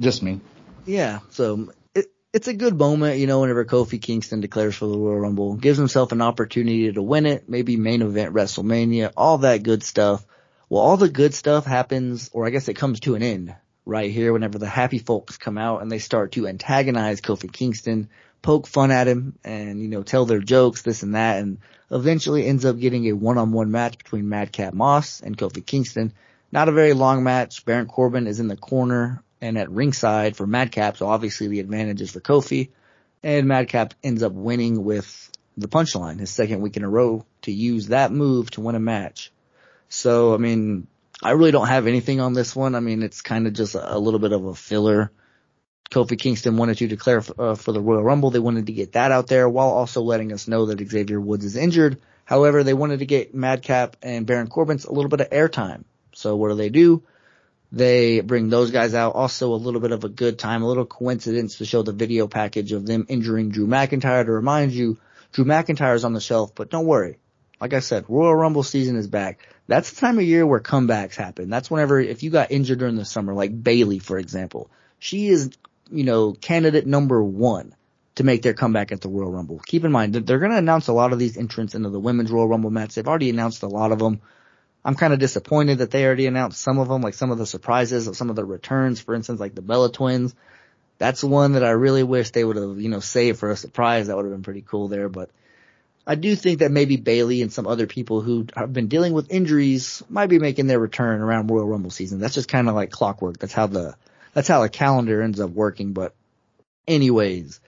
[0.00, 0.40] Just me.
[0.84, 4.96] Yeah, so it, it's a good moment, you know, whenever Kofi Kingston declares for the
[4.96, 9.62] Royal Rumble, gives himself an opportunity to win it, maybe main event WrestleMania, all that
[9.62, 10.24] good stuff.
[10.68, 13.54] Well, all the good stuff happens, or I guess it comes to an end
[13.84, 18.10] right here whenever the happy folks come out and they start to antagonize Kofi Kingston,
[18.46, 21.58] poke fun at him, and, you know, tell their jokes, this and that, and
[21.90, 26.12] eventually ends up getting a one-on-one match between Madcap Moss and Kofi Kingston.
[26.52, 27.64] Not a very long match.
[27.64, 32.00] Baron Corbin is in the corner and at ringside for Madcap, so obviously the advantage
[32.00, 32.70] is for Kofi.
[33.24, 37.52] And Madcap ends up winning with the punchline, his second week in a row to
[37.52, 39.32] use that move to win a match.
[39.88, 40.86] So, I mean,
[41.20, 42.76] I really don't have anything on this one.
[42.76, 45.10] I mean, it's kind of just a, a little bit of a filler.
[45.90, 48.30] Kofi Kingston wanted to declare f- uh, for the Royal Rumble.
[48.30, 51.44] They wanted to get that out there while also letting us know that Xavier Woods
[51.44, 52.00] is injured.
[52.24, 55.84] However, they wanted to get Madcap and Baron Corbin's a little bit of airtime.
[56.12, 57.02] So what do they do?
[57.72, 59.14] They bring those guys out.
[59.14, 62.26] Also a little bit of a good time, a little coincidence to show the video
[62.26, 64.98] package of them injuring Drew McIntyre to remind you
[65.32, 67.18] Drew McIntyre's on the shelf, but don't worry.
[67.60, 69.46] Like I said, Royal Rumble season is back.
[69.66, 71.48] That's the time of year where comebacks happen.
[71.48, 75.50] That's whenever, if you got injured during the summer, like Bayley, for example, she is,
[75.90, 77.74] you know, candidate number one
[78.16, 79.60] to make their comeback at the Royal Rumble.
[79.66, 82.00] Keep in mind that they're going to announce a lot of these entrants into the
[82.00, 82.94] women's Royal Rumble match.
[82.94, 84.20] They've already announced a lot of them.
[84.84, 87.46] I'm kind of disappointed that they already announced some of them, like some of the
[87.46, 90.34] surprises of some of the returns, for instance, like the Bella Twins.
[90.98, 94.06] That's one that I really wish they would have, you know, saved for a surprise.
[94.06, 95.30] That would have been pretty cool there, but
[96.06, 99.30] I do think that maybe Bayley and some other people who have been dealing with
[99.30, 102.20] injuries might be making their return around Royal Rumble season.
[102.20, 103.38] That's just kind of like clockwork.
[103.38, 103.96] That's how the,
[104.36, 105.94] that's how the calendar ends up working.
[105.94, 106.14] But
[106.86, 107.58] anyways,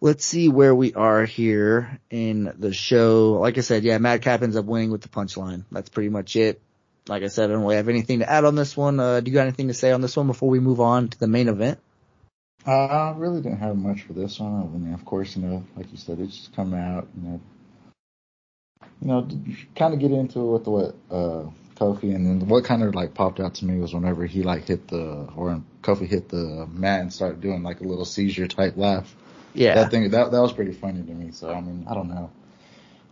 [0.00, 3.32] let's see where we are here in the show.
[3.38, 5.64] Like I said, yeah, Madcap ends up winning with the punchline.
[5.70, 6.62] That's pretty much it.
[7.06, 8.98] Like I said, I don't really have anything to add on this one.
[8.98, 11.20] Uh, do you got anything to say on this one before we move on to
[11.20, 11.78] the main event?
[12.66, 14.54] Uh, I really didn't have much for this one.
[14.54, 17.40] I mean, of course, you know, like you said, it's just coming out, you know,
[19.02, 19.28] you know,
[19.76, 21.50] kind of get into it with what, uh,
[21.80, 24.68] Kofi and then what kind of like popped out to me was whenever he like
[24.68, 28.76] hit the, or Kofi hit the mat and started doing like a little seizure type
[28.76, 29.16] laugh.
[29.54, 29.74] Yeah.
[29.74, 31.32] That thing, that, that was pretty funny to me.
[31.32, 32.30] So, I mean, I don't know.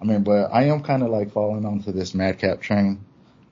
[0.01, 3.01] I mean, but I am kind of like falling onto this madcap train.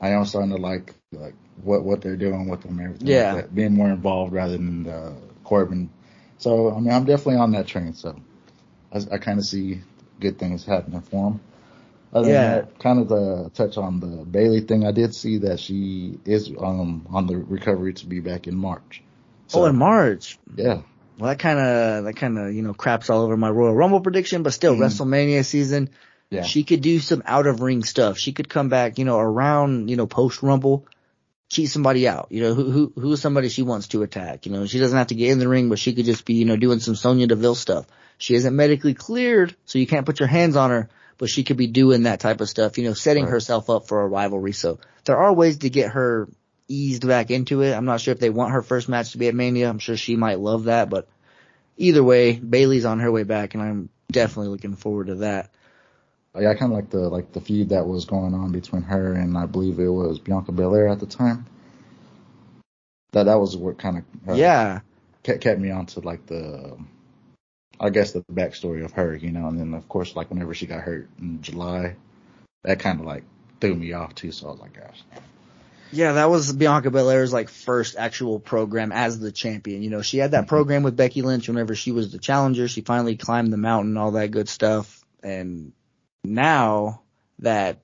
[0.00, 3.08] I am starting to like, like what, what they're doing with them, everything.
[3.08, 3.32] Yeah.
[3.32, 5.14] Like being more involved rather than, uh,
[5.44, 5.88] Corbin.
[6.38, 7.94] So, I mean, I'm definitely on that train.
[7.94, 8.20] So
[8.92, 9.80] I, I kind of see
[10.20, 11.40] good things happening for him.
[12.12, 12.42] Other Yeah.
[12.42, 14.86] than that, kind of the touch on the Bayley thing.
[14.86, 19.02] I did see that she is, um, on the recovery to be back in March.
[19.48, 20.38] So, oh, in March.
[20.56, 20.80] yeah.
[21.18, 24.00] Well, that kind of, that kind of, you know, craps all over my Royal Rumble
[24.00, 24.80] prediction, but still, Mhm.
[24.80, 25.88] WrestleMania season,
[26.30, 26.42] Yeah.
[26.42, 28.18] she could do some out of ring stuff.
[28.18, 30.84] She could come back, you know, around, you know, post Rumble,
[31.48, 32.26] cheat somebody out.
[32.30, 34.46] You know, who, who, who is somebody she wants to attack?
[34.46, 36.34] You know, she doesn't have to get in the ring, but she could just be,
[36.34, 37.86] you know, doing some Sonya Deville stuff.
[38.18, 40.88] She isn't medically cleared, so you can't put your hands on her,
[41.18, 43.30] but she could be doing that type of stuff, you know, setting Right.
[43.30, 44.52] herself up for a rivalry.
[44.52, 46.28] So there are ways to get her
[46.68, 47.72] eased back into it.
[47.72, 49.68] I'm not sure if they want her first match to be at Mania.
[49.68, 51.08] I'm sure she might love that, but
[51.76, 55.50] either way, Bayley's on her way back and I'm definitely looking forward to that.
[56.38, 59.14] Yeah, I kind of like the like the feud that was going on between her
[59.14, 61.46] and I believe it was Bianca Belair at the time.
[63.12, 64.80] That that was what kind of uh, yeah.
[65.22, 66.76] kept, kept me onto like the
[67.78, 70.66] I guess the backstory of her, you know, and then of course like whenever she
[70.66, 71.96] got hurt in July,
[72.64, 73.24] that kind of like
[73.60, 74.32] threw me off too.
[74.32, 75.02] So I was like, gosh,
[75.92, 79.82] Yeah, that was Bianca Belair's like first actual program as the champion.
[79.82, 80.48] You know, she had that mm-hmm.
[80.48, 82.68] program with Becky Lynch whenever she was the challenger.
[82.68, 85.04] She finally climbed the mountain, all that good stuff.
[85.22, 85.72] And
[86.24, 87.02] now
[87.40, 87.80] that,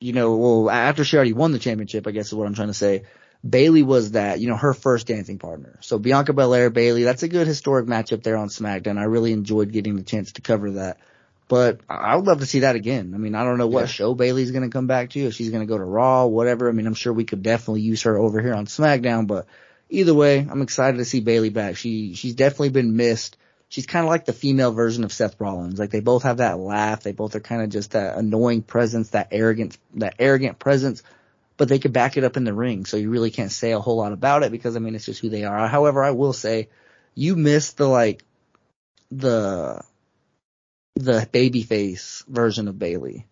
[0.00, 2.68] you know, well, after she already won the championship, I guess is what I'm trying
[2.68, 3.04] to say.
[3.48, 5.78] Bayley was that, you know, her first dancing partner.
[5.80, 8.98] So Bianca Belair, Bayley, that's a good historic matchup there on SmackDown.
[8.98, 10.98] I really enjoyed getting the chance to cover that.
[11.46, 13.12] But I would love to see that again.
[13.14, 13.86] I mean, I don't know what Yeah.
[13.86, 16.68] show Bayley's going to come back to, if she's going to go to Raw, whatever.
[16.68, 19.46] I mean, I'm sure we could definitely use her over here on SmackDown, but
[19.88, 21.76] either way, I'm excited to see Bayley back.
[21.76, 23.38] She, she's definitely been missed.
[23.70, 25.78] She's kind of like the female version of Seth Rollins.
[25.78, 27.02] Like they both have that laugh.
[27.02, 31.02] They both are kind of just that annoying presence, that arrogant, that arrogant presence,
[31.58, 32.86] but they could back it up in the ring.
[32.86, 35.20] So you really can't say a whole lot about it because I mean, it's just
[35.20, 35.68] who they are.
[35.68, 36.70] However, I will say
[37.14, 38.24] you missed the like
[39.10, 39.82] the
[40.96, 43.26] the babyface version of Bayley.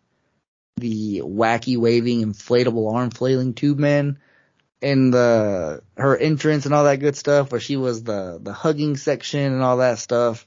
[0.79, 4.19] the wacky waving inflatable arm flailing tube man,
[4.83, 8.97] and the her entrance and all that good stuff where she was the the hugging
[8.97, 10.47] section and all that stuff.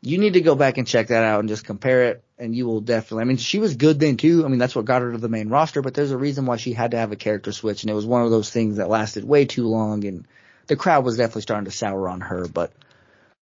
[0.00, 2.66] You need to go back and check that out and just compare it and you
[2.66, 4.44] will definitely I mean she was good then too.
[4.44, 6.56] I mean that's what got her to the main roster, but there's a reason why
[6.56, 8.88] she had to have a character switch and it was one of those things that
[8.88, 10.26] lasted way too long and
[10.68, 12.72] the crowd was definitely starting to sour on her, but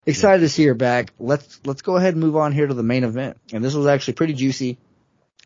[0.05, 1.11] excited to see her back.
[1.19, 3.37] Let's let's go ahead and move on here to the main event.
[3.51, 4.77] And this was actually pretty juicy.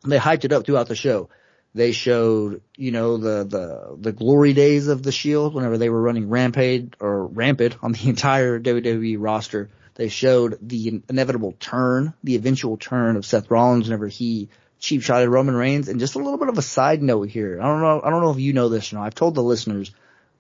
[0.06, 1.30] They hyped it up throughout the show.
[1.74, 6.02] They showed, you know, the the the glory days of the Shield whenever they were
[6.02, 9.70] running rampage or rampant on the entire WWE roster.
[9.96, 15.30] They showed the inevitable turn, the eventual turn of Seth Rollins whenever he cheap shotted
[15.30, 15.90] Roman Reigns.
[15.90, 17.60] And just a little bit of a side note here.
[17.62, 18.02] I don't know.
[18.04, 19.06] I don't know if you know this or not.
[19.06, 19.92] I've told the listeners,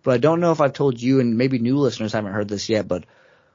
[0.04, 2.70] but I don't know if I've told you and maybe new listeners haven't heard this
[2.70, 3.04] yet, but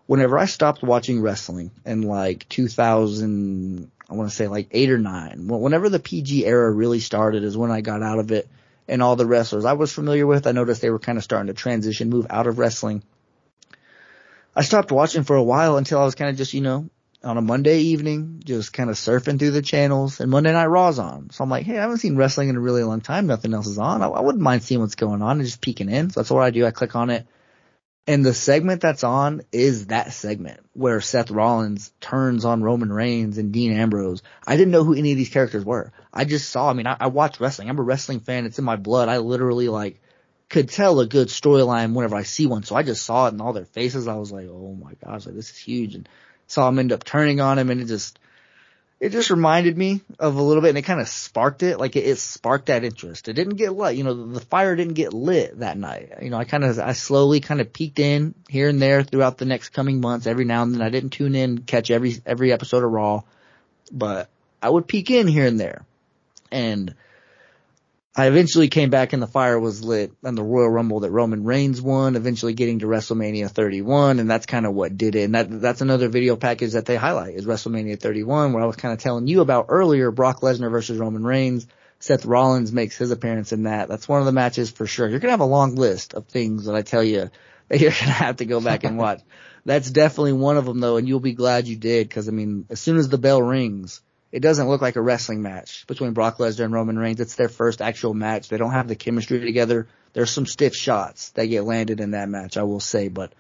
[0.07, 4.99] whenever I stopped watching wrestling in like 2000, I want to say like eight or
[4.99, 8.49] nine, whenever the PG era really started is when I got out of it
[8.87, 11.47] and all the wrestlers I was familiar with, I noticed they were kind of starting
[11.47, 13.03] to transition, move out of wrestling.
[14.57, 16.89] I stopped watching for a while until I was kind of just, you know,
[17.23, 20.99] on a Monday evening, just kind of surfing through the channels and Monday Night Raw's
[20.99, 21.31] on.
[21.31, 23.27] So I'm like, hey, I haven't seen wrestling in a really long time.
[23.27, 24.03] Nothing else is on.
[24.03, 26.11] I, I wouldn't mind seeing what's going on and just peeking in.
[26.11, 26.67] So that's what I do.
[26.67, 27.27] I click on it
[28.07, 33.39] and the segment that's on is that segment where Seth Rollins turns on Roman Reigns
[33.39, 34.23] and Dean Ambrose.
[34.47, 35.93] I didn't know who any of these characters were.
[36.13, 37.71] I just saw, I mean, I, I watch wrestling.
[37.71, 38.45] I'm a wrestling fan.
[38.45, 39.09] It's in my blood.
[39.09, 40.03] I literally like
[40.49, 42.63] could tell a good storyline whenever I see one.
[42.63, 44.09] So I just saw it in all their faces.
[44.09, 45.95] I was like, oh my gosh, like this is huge.
[45.95, 46.09] And
[46.47, 48.19] saw him end up turning on him and it just,
[49.01, 51.79] it just reminded me of a little bit and it kind of sparked it.
[51.79, 53.29] Like it, it, sparked that interest.
[53.29, 56.13] It didn't get lit, you know, the, the fire didn't get lit that night.
[56.23, 59.39] You know, I kind of, I slowly kind of peeked in here and there throughout
[59.39, 60.27] the next coming months.
[60.27, 63.23] Every now and then I didn't tune in, catch every, every episode of Raw,
[63.91, 64.29] but
[64.63, 65.85] I would peek in here and there.
[66.53, 66.95] And
[68.17, 71.43] I eventually came back and the fire was lit and the Royal Rumble that Roman
[71.43, 75.25] Reigns won, eventually getting to WrestleMania 31, and that's kind of what did it.
[75.25, 78.77] And that that's another video package that they highlight is WrestleMania 31, where I was
[78.77, 81.67] kind of telling you about earlier Brock Lesnar versus Roman Reigns.
[81.99, 83.89] Seth Rollins makes his appearance in that.
[83.89, 85.09] That's one of the matches for sure.
[85.09, 87.31] You're gonna have a long list of things that I tell you
[87.69, 89.23] that you're gonna have to go back and watch.
[89.65, 92.67] that's definitely one of them though, and you'll be glad you did, because I mean,
[92.71, 94.03] as soon as the bell rings
[94.35, 97.21] it doesn't look like a wrestling match between Brock Lesnar and Roman Reigns.
[97.21, 98.49] It's their first actual match.
[98.49, 99.87] They don't have the chemistry together.
[100.13, 103.07] There's some stiff shots that get landed in that match, I will say.
[103.07, 103.33] But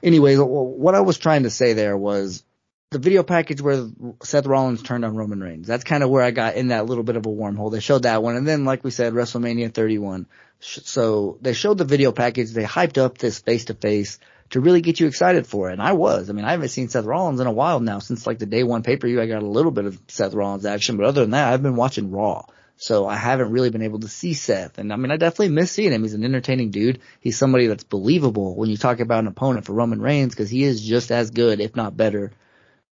[0.00, 2.44] anyways, what I was trying to say there was
[2.92, 3.88] the video package where
[4.22, 5.66] Seth Rollins turned on Roman Reigns.
[5.66, 7.72] That's kind of where I got in that little bit of a wormhole.
[7.72, 8.36] They showed that one.
[8.36, 10.26] And then, like we said, WrestleMania 31.
[10.60, 12.52] So they showed the video package.
[12.52, 14.20] They hyped up this face to face
[14.50, 15.74] to really get you excited for it.
[15.74, 16.30] And I was.
[16.30, 18.62] I mean, I haven't seen Seth Rollins in a while now since like the day
[18.62, 19.20] one pay per view.
[19.20, 21.76] I got a little bit of Seth Rollins action, but other than that, I've been
[21.76, 22.44] watching Raw.
[22.80, 24.78] So I haven't really been able to see Seth.
[24.78, 26.02] And I mean, I definitely miss seeing him.
[26.02, 27.00] He's an entertaining dude.
[27.20, 30.62] He's somebody that's believable when you talk about an opponent for Roman Reigns because he
[30.62, 32.30] is just as good, if not better,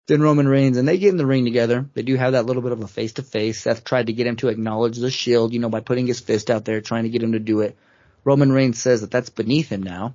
[0.06, 0.78] than Roman Reigns.
[0.78, 1.86] And they get in the ring together.
[1.92, 3.60] They do have that little bit of a face to face.
[3.60, 6.50] Seth tried to get him to acknowledge the shield, you know, by putting his fist
[6.50, 7.76] out there, trying to get him to do it.
[8.24, 10.14] Roman Reigns says that that's beneath him now.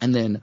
[0.00, 0.42] And then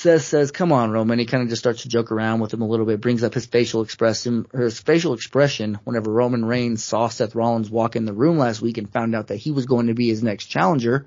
[0.00, 2.62] Seth says, "Come on, Roman." He kind of just starts to joke around with him
[2.62, 7.08] a little bit, brings up his facial expression, his facial expression whenever Roman Reigns saw
[7.08, 9.88] Seth Rollins walk in the room last week and found out that he was going
[9.88, 11.06] to be his next challenger.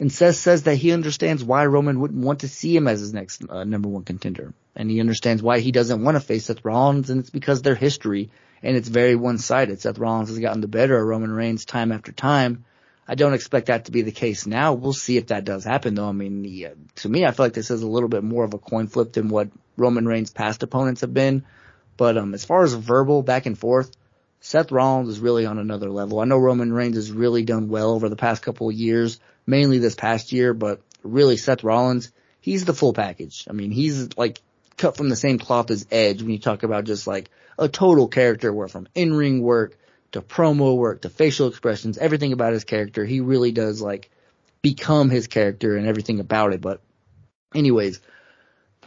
[0.00, 3.12] And Seth says that he understands why Roman wouldn't want to see him as his
[3.12, 6.64] next uh, number one contender, and he understands why he doesn't want to face Seth
[6.64, 8.30] Rollins, and it's because their history
[8.62, 9.82] and it's very one-sided.
[9.82, 12.64] Seth Rollins has gotten the better of Roman Reigns time after time
[13.06, 14.72] I don't expect that to be the case now.
[14.72, 16.08] We'll see if that does happen though.
[16.08, 18.44] I mean, the, uh, to me, I feel like this is a little bit more
[18.44, 21.44] of a coin flip than what Roman Reigns' past opponents have been.
[21.96, 23.90] But um, as far as verbal back and forth,
[24.40, 26.20] Seth Rollins is really on another level.
[26.20, 29.78] I know Roman Reigns has really done well over the past couple of years, mainly
[29.78, 33.46] this past year, but really Seth Rollins, he's the full package.
[33.48, 34.40] I mean, he's like
[34.76, 38.08] cut from the same cloth as Edge when you talk about just like a total
[38.08, 39.78] character where from in-ring work
[40.14, 43.04] to promo work to facial expressions, everything about his character.
[43.04, 44.10] He really does like
[44.62, 46.60] become his character and everything about it.
[46.60, 46.80] But
[47.52, 48.00] anyways,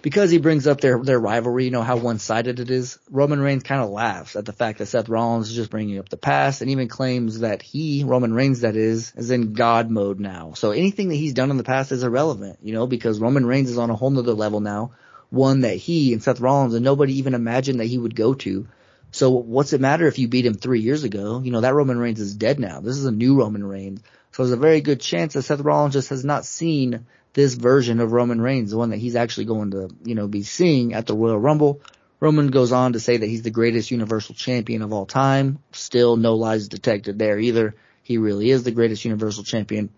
[0.02, 2.98] because he brings up their their rivalry, you know how one sided it is.
[3.12, 6.08] Roman Reigns kind of laughs at the fact that Seth Rollins is just bringing up
[6.08, 10.22] the past, and even claims that he, Roman Reigns, that is, is in God mode
[10.22, 10.54] now.
[10.54, 13.70] So anything that he's done in the past is irrelevant, you know, because Roman Reigns
[13.70, 14.92] is on a whole nother level now,
[15.30, 18.66] one that he and Seth Rollins and nobody even imagined that he would go to.
[19.12, 21.41] So what's it matter if you beat him three years ago?
[21.43, 22.82] You know, that Roman Reigns is dead now.
[22.82, 24.01] This is a new Roman Reigns.
[24.32, 27.99] So there's a very good chance that Seth Rollins just has not seen this version
[27.99, 31.05] of Roman Reigns, the one that he's actually going to, you know, be seeing at
[31.05, 31.82] the Royal Rumble.
[32.20, 35.60] Roman goes on to say that he's the greatest universal champion of all time.
[35.72, 37.76] Still no lies detected there either.
[38.01, 39.89] He really is the greatest universal champion.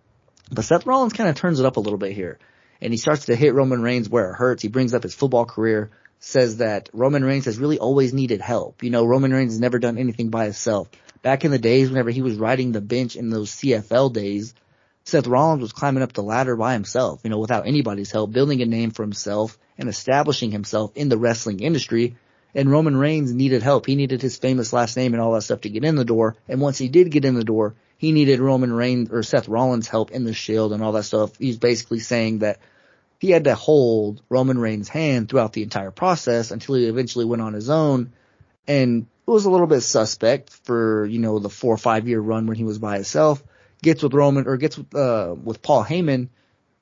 [0.52, 2.40] But Seth Rollins kind of turns it up a little bit here.
[2.82, 4.62] And he starts to hit Roman Reigns where it hurts.
[4.62, 8.84] He brings up his football career, says that Roman Reigns has really always needed help.
[8.84, 10.90] You know, Roman Reigns has never done anything by himself.
[11.22, 14.54] Back in the days whenever he was riding the bench in those CFL days,
[15.06, 18.62] Seth Rollins was climbing up the ladder by himself, you know, without anybody's help, building
[18.62, 22.16] a name for himself and establishing himself in the wrestling industry.
[22.54, 23.86] And Roman Reigns needed help.
[23.86, 26.36] He needed his famous last name and all that stuff to get in the door.
[26.48, 29.88] And once he did get in the door, he needed Roman Reigns or Seth Rollins
[29.88, 31.38] help in the shield and all that stuff.
[31.38, 32.60] He's basically saying that
[33.20, 37.42] he had to hold Roman Reigns' hand throughout the entire process until he eventually went
[37.42, 38.14] on his own.
[38.66, 42.20] And it was a little bit suspect for, you know, the four or five year
[42.20, 43.44] run when he was by himself,
[43.82, 46.30] gets with Roman or gets with, uh, with Paul Heyman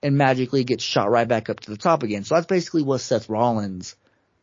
[0.04, 2.24] and magically gets shot right back up to the top again.
[2.24, 3.96] So that's basically what Seth Rollins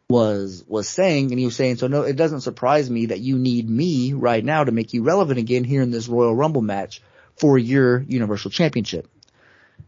[0.08, 1.30] was, was saying.
[1.30, 4.44] And he was saying, so no, it doesn't surprise me that you need me right
[4.44, 7.02] now to make you relevant again here in this Royal Rumble match
[7.36, 9.08] for your Universal Championship.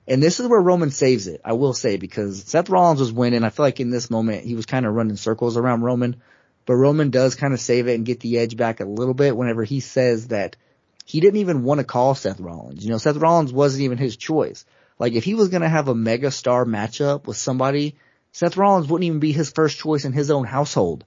[0.08, 3.42] And this is where Roman saves it, I will say, because Seth Rollins was winning.
[3.42, 6.16] I feel like in this moment he was kind of running circles around Roman,
[6.64, 9.36] but Roman does kind of save it and get the edge back a little bit
[9.36, 10.56] whenever he says that
[11.04, 12.84] he didn't even want to call Seth Rollins.
[12.84, 14.64] You know, Seth Rollins wasn't even his choice.
[14.98, 17.96] Like if he was going to have a mega star matchup with somebody,
[18.32, 21.04] Seth Rollins wouldn't even be his first choice in his own household.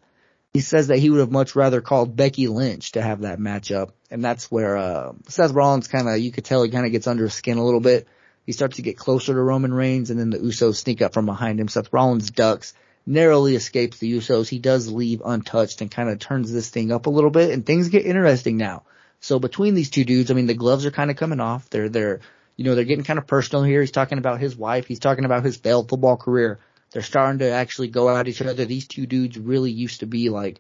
[0.54, 3.92] He says that he would have much rather called Becky Lynch to have that matchup.
[4.10, 7.08] And that's where, uh, Seth Rollins kind of, you could tell he kind of gets
[7.08, 8.08] under his skin a little bit
[8.50, 11.28] he starts to get closer to Roman Reigns and then the Usos sneak up from
[11.28, 11.68] behind him.
[11.68, 12.74] Seth Rollins ducks,
[13.06, 14.50] narrowly escapes the Usos.
[14.50, 17.64] He does leave untouched and kind of turns this thing up a little bit and
[17.64, 18.82] things get interesting now.
[19.20, 21.70] So between these two dudes, I mean, the gloves are kind of coming off.
[21.70, 22.22] They're, they're,
[22.56, 23.82] you know, they're getting kind of personal here.
[23.82, 24.88] He's talking about his wife.
[24.88, 26.58] He's talking about his failed football career.
[26.90, 28.66] They're starting to actually go at each other.
[28.66, 30.60] These two dudes really used to be like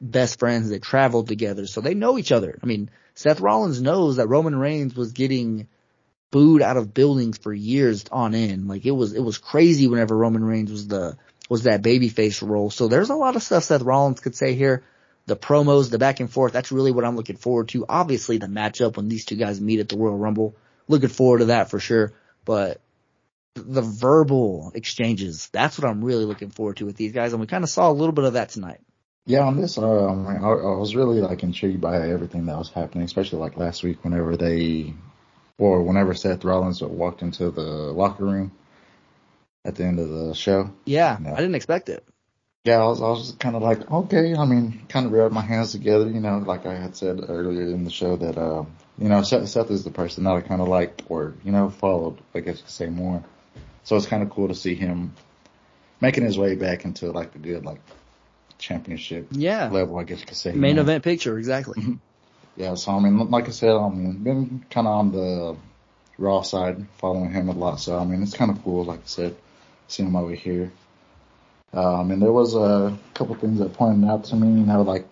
[0.00, 1.68] best friends that traveled together.
[1.68, 2.58] So they know each other.
[2.60, 5.68] I mean, Seth Rollins knows that Roman Reigns was getting
[6.30, 8.68] booed out of buildings for years on end.
[8.68, 11.16] Like it was, it was crazy whenever Roman Reigns was the,
[11.48, 12.70] was that babyface role.
[12.70, 14.84] So there's a lot of stuff Seth Rollins could say here.
[15.26, 17.84] The promos, the back and forth, that's really what I'm looking forward to.
[17.88, 20.54] Obviously the matchup when these two guys meet at the Royal Rumble,
[20.88, 22.14] looking forward to that for sure.
[22.44, 22.80] But
[23.54, 27.32] the verbal exchanges, that's what I'm really looking forward to with these guys.
[27.32, 28.80] And we kind of saw a little bit of that tonight.
[29.26, 33.04] Yeah, on this, um, I, I was really like intrigued by everything that was happening,
[33.04, 34.94] especially like last week whenever they
[35.58, 38.52] or whenever Seth Rollins walked into the locker room
[39.64, 40.70] at the end of the show.
[40.84, 42.04] Yeah, I didn't expect it.
[42.64, 45.42] Yeah, I was, I was kind of like, okay, I mean, kind of rubbed my
[45.42, 48.64] hands together, you know, like I had said earlier in the show that, uh,
[48.98, 51.70] you know, Seth, Seth is the person that I kind of liked or, you know,
[51.70, 53.22] followed, I guess you could say more.
[53.84, 55.14] So it's kind of cool to see him
[56.00, 57.80] making his way back into like the good, like,
[58.58, 59.70] championship yeah.
[59.70, 60.52] level, I guess you could say.
[60.52, 61.98] Main event picture, exactly.
[62.58, 65.56] Yeah, so I mean, like I said, I mean, been kind of on the
[66.18, 67.78] Raw side, following him a lot.
[67.78, 69.36] So I mean, it's kind of cool, like I said,
[69.86, 70.72] seeing him over here.
[71.72, 74.82] Uh, I mean, there was a couple things that pointed out to me, you know,
[74.82, 75.08] like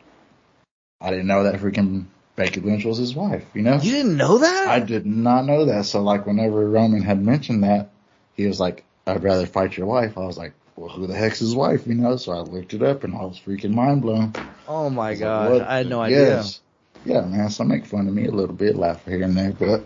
[1.01, 3.45] I didn't know that freaking Becky Lynch was his wife.
[3.55, 4.67] You know, you didn't know that?
[4.69, 5.85] I did not know that.
[5.85, 7.91] So like, whenever Roman had mentioned that,
[8.35, 11.39] he was like, "I'd rather fight your wife." I was like, well, who the heck's
[11.39, 11.87] his wife?
[11.87, 14.33] You know, so I looked it up and I was freaking mind blown.
[14.67, 16.39] Oh my god, like, I had no idea.
[16.39, 16.61] Yes
[17.07, 19.85] yeah, man, so make fun of me a little bit, laugh here and there, but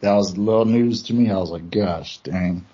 [0.00, 1.30] that was a little news to me.
[1.30, 2.66] I was like, gosh, dang.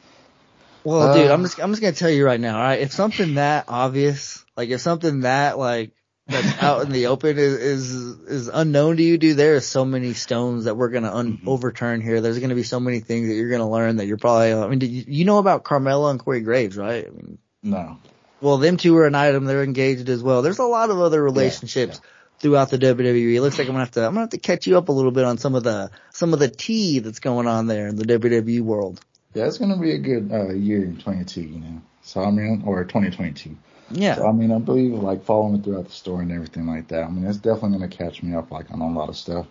[0.83, 2.81] Well, uh, dude, I'm just I'm just gonna tell you right now, all right?
[2.81, 5.93] If something that obvious, like if something that like
[6.27, 9.85] that's out in the open is, is is unknown to you, dude, there are so
[9.85, 11.49] many stones that we're gonna un- mm-hmm.
[11.49, 12.21] overturn here.
[12.21, 14.53] There's gonna be so many things that you're gonna learn that you're probably.
[14.53, 17.07] I mean, you, you know about Carmella and Corey Graves, right?
[17.07, 17.99] I mean, no.
[18.43, 19.47] Well, them two are an item.
[19.47, 20.43] They're engaged as well.
[20.43, 22.01] There's a lot of other relationships.
[22.03, 22.14] Yeah, yeah
[22.45, 23.37] throughout the WWE.
[23.37, 24.93] It looks like I'm gonna have to I'm gonna have to catch you up a
[24.93, 27.97] little bit on some of the some of the tea that's going on there in
[27.97, 29.01] the WWE world.
[29.33, 31.81] Yeah, it's gonna be a good uh, year in 22, you know.
[32.03, 33.57] So I mean, or 2022.
[33.93, 34.17] Yeah.
[34.17, 37.05] So, I mean, I believe like following it throughout the story and everything like that.
[37.05, 39.47] I mean, it's definitely gonna catch me up like on a lot of stuff.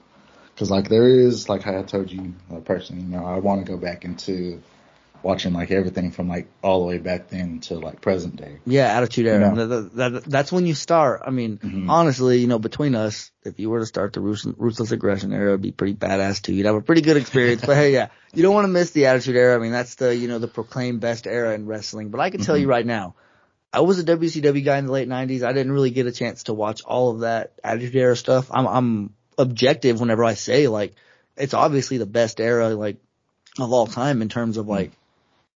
[0.55, 3.71] Cause like there is, like I told you uh, personally, you know, I want to
[3.71, 4.61] go back into
[5.23, 8.59] watching like everything from like all the way back then to like present day.
[8.65, 9.49] Yeah, Attitude Era.
[9.49, 9.67] You know?
[9.67, 11.21] that, that, that's when you start.
[11.25, 11.89] I mean, mm-hmm.
[11.89, 15.61] honestly, you know, between us, if you were to start the ruthless aggression era, it'd
[15.61, 16.53] be pretty badass too.
[16.53, 17.65] You'd have a pretty good experience.
[17.65, 19.55] but hey, yeah, you don't want to miss the Attitude Era.
[19.55, 22.09] I mean, that's the you know the proclaimed best era in wrestling.
[22.09, 22.63] But I can tell mm-hmm.
[22.63, 23.15] you right now.
[23.75, 25.43] I was a WCW guy in the late '90s.
[25.43, 28.51] I didn't really get a chance to watch all of that Attitude Era stuff.
[28.51, 30.93] I'm, I'm objective whenever I say like
[31.35, 32.97] it's obviously the best era like
[33.59, 34.91] of all time in terms of like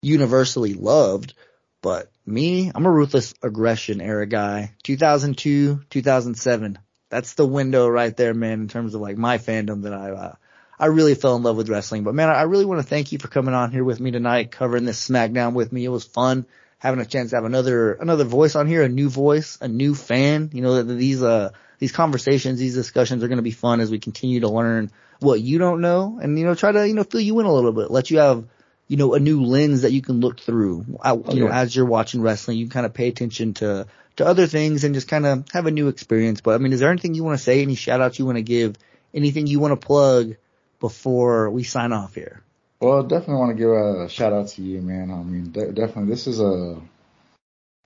[0.03, 1.34] universally loved.
[1.82, 4.72] But me, I'm a ruthless aggression era guy.
[4.82, 6.78] 2002, 2007.
[7.09, 10.34] That's the window right there, man, in terms of like my fandom that I, uh,
[10.78, 12.03] I really fell in love with wrestling.
[12.03, 14.51] But man, I really want to thank you for coming on here with me tonight,
[14.51, 15.84] covering this SmackDown with me.
[15.84, 16.47] It was fun
[16.78, 19.94] having a chance to have another, another voice on here, a new voice, a new
[19.94, 20.51] fan.
[20.53, 23.90] You know, that these, uh, these conversations, these discussions are going to be fun as
[23.90, 24.90] we continue to learn
[25.20, 27.53] what you don't know and, you know, try to, you know, fill you in a
[27.53, 28.44] little bit, let you have,
[28.89, 30.87] you know, a new lens that you can look through.
[31.05, 34.47] Oh, you know, as you're watching wrestling, you kind of pay attention to, to other
[34.47, 36.41] things and just kind of have a new experience.
[36.41, 37.62] But I mean, is there anything you want to say?
[37.62, 38.76] Any shout outs you want to give?
[39.12, 40.37] Anything you want to plug
[40.78, 42.43] before we sign off here?
[42.80, 45.11] Well, definitely want to give a shout out to you, man.
[45.11, 46.80] I mean, de- definitely, this is a,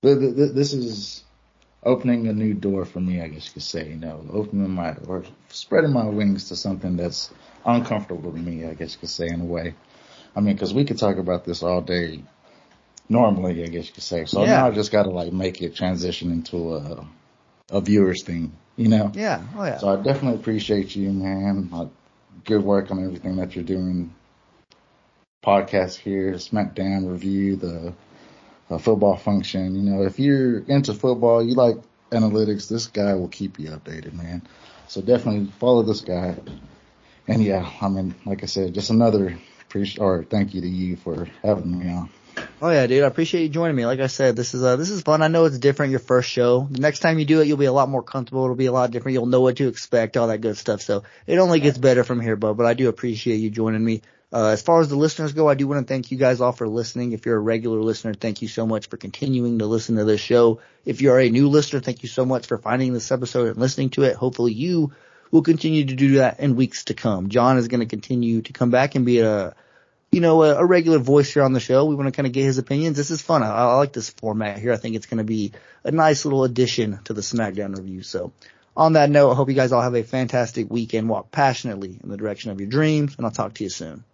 [0.02, 1.24] this is
[1.82, 4.94] opening a new door for me, I guess you could say, you know, opening my,
[5.06, 7.30] or spreading my wings to something that's
[7.64, 9.74] uncomfortable to me, I guess you could say in a way.
[10.34, 12.22] I mean, cause we could talk about this all day
[13.10, 14.24] normally, I guess you could say.
[14.24, 14.56] So Yeah.
[14.56, 17.06] now I just gotta like make it transition into a,
[17.70, 19.10] a viewer's thing, you know?
[19.14, 19.42] Yeah.
[19.56, 19.78] Oh yeah.
[19.78, 21.68] So I definitely appreciate you, man.
[21.72, 21.86] Uh,
[22.44, 24.14] good work on everything that you're doing.
[25.44, 27.92] Podcast here, SmackDown review, the
[28.70, 29.74] uh, football function.
[29.74, 31.76] You know, if you're into football, you like
[32.10, 34.42] analytics, this guy will keep you updated, man.
[34.86, 36.36] So definitely follow this guy.
[37.26, 39.38] And yeah, I mean, like I said, just another
[39.70, 42.10] appreciate or thank you to you for having me on.
[42.60, 43.04] Oh yeah, dude.
[43.04, 43.86] I appreciate you joining me.
[43.86, 45.22] Like I said, this is uh this is fun.
[45.22, 45.90] I know it's different.
[45.90, 46.66] Your first show.
[46.70, 48.44] The next time you do it, you'll be a lot more comfortable.
[48.44, 49.14] It'll be a lot different.
[49.14, 50.16] You'll know what to expect.
[50.16, 50.80] All that good stuff.
[50.82, 52.56] So it only gets better from here, bud.
[52.56, 54.02] But I do appreciate you joining me.
[54.32, 56.52] Uh, as far as the listeners go, I do want to thank you guys all
[56.52, 57.12] for listening.
[57.12, 60.20] If you're a regular listener, thank you so much for continuing to listen to this
[60.20, 60.60] show.
[60.84, 63.90] If you're a new listener, thank you so much for finding this episode and listening
[63.90, 64.14] to it.
[64.14, 64.92] Hopefully you
[65.30, 67.28] will continue to do that in weeks to come.
[67.28, 69.54] John is going to continue to come back and be a
[70.10, 71.84] you know, a, a regular voice here on the show.
[71.84, 72.96] We want to kind of get his opinions.
[72.96, 73.42] This is fun.
[73.42, 74.72] I, I like this format here.
[74.72, 75.52] I think it's going to be
[75.84, 78.02] a nice little addition to the SmackDown review.
[78.02, 78.32] So
[78.76, 81.08] on that note, I hope you guys all have a fantastic weekend.
[81.08, 84.04] Walk passionately in the direction of your dreams and I'll talk to you soon.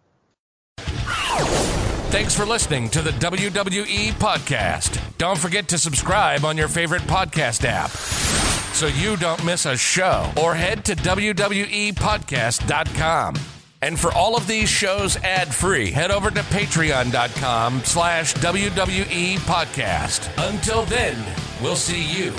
[2.09, 5.01] Thanks for listening to the WWE Podcast.
[5.19, 8.46] Don't forget to subscribe on your favorite podcast app
[8.77, 13.35] so you don't miss a show or head to WWEpodcast.com.
[13.81, 20.29] And for all of these shows ad-free, head over to patreon.com slash WWE Podcast.
[20.51, 21.17] Until then,
[21.63, 22.35] we'll see you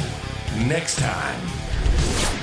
[0.68, 2.37] next time.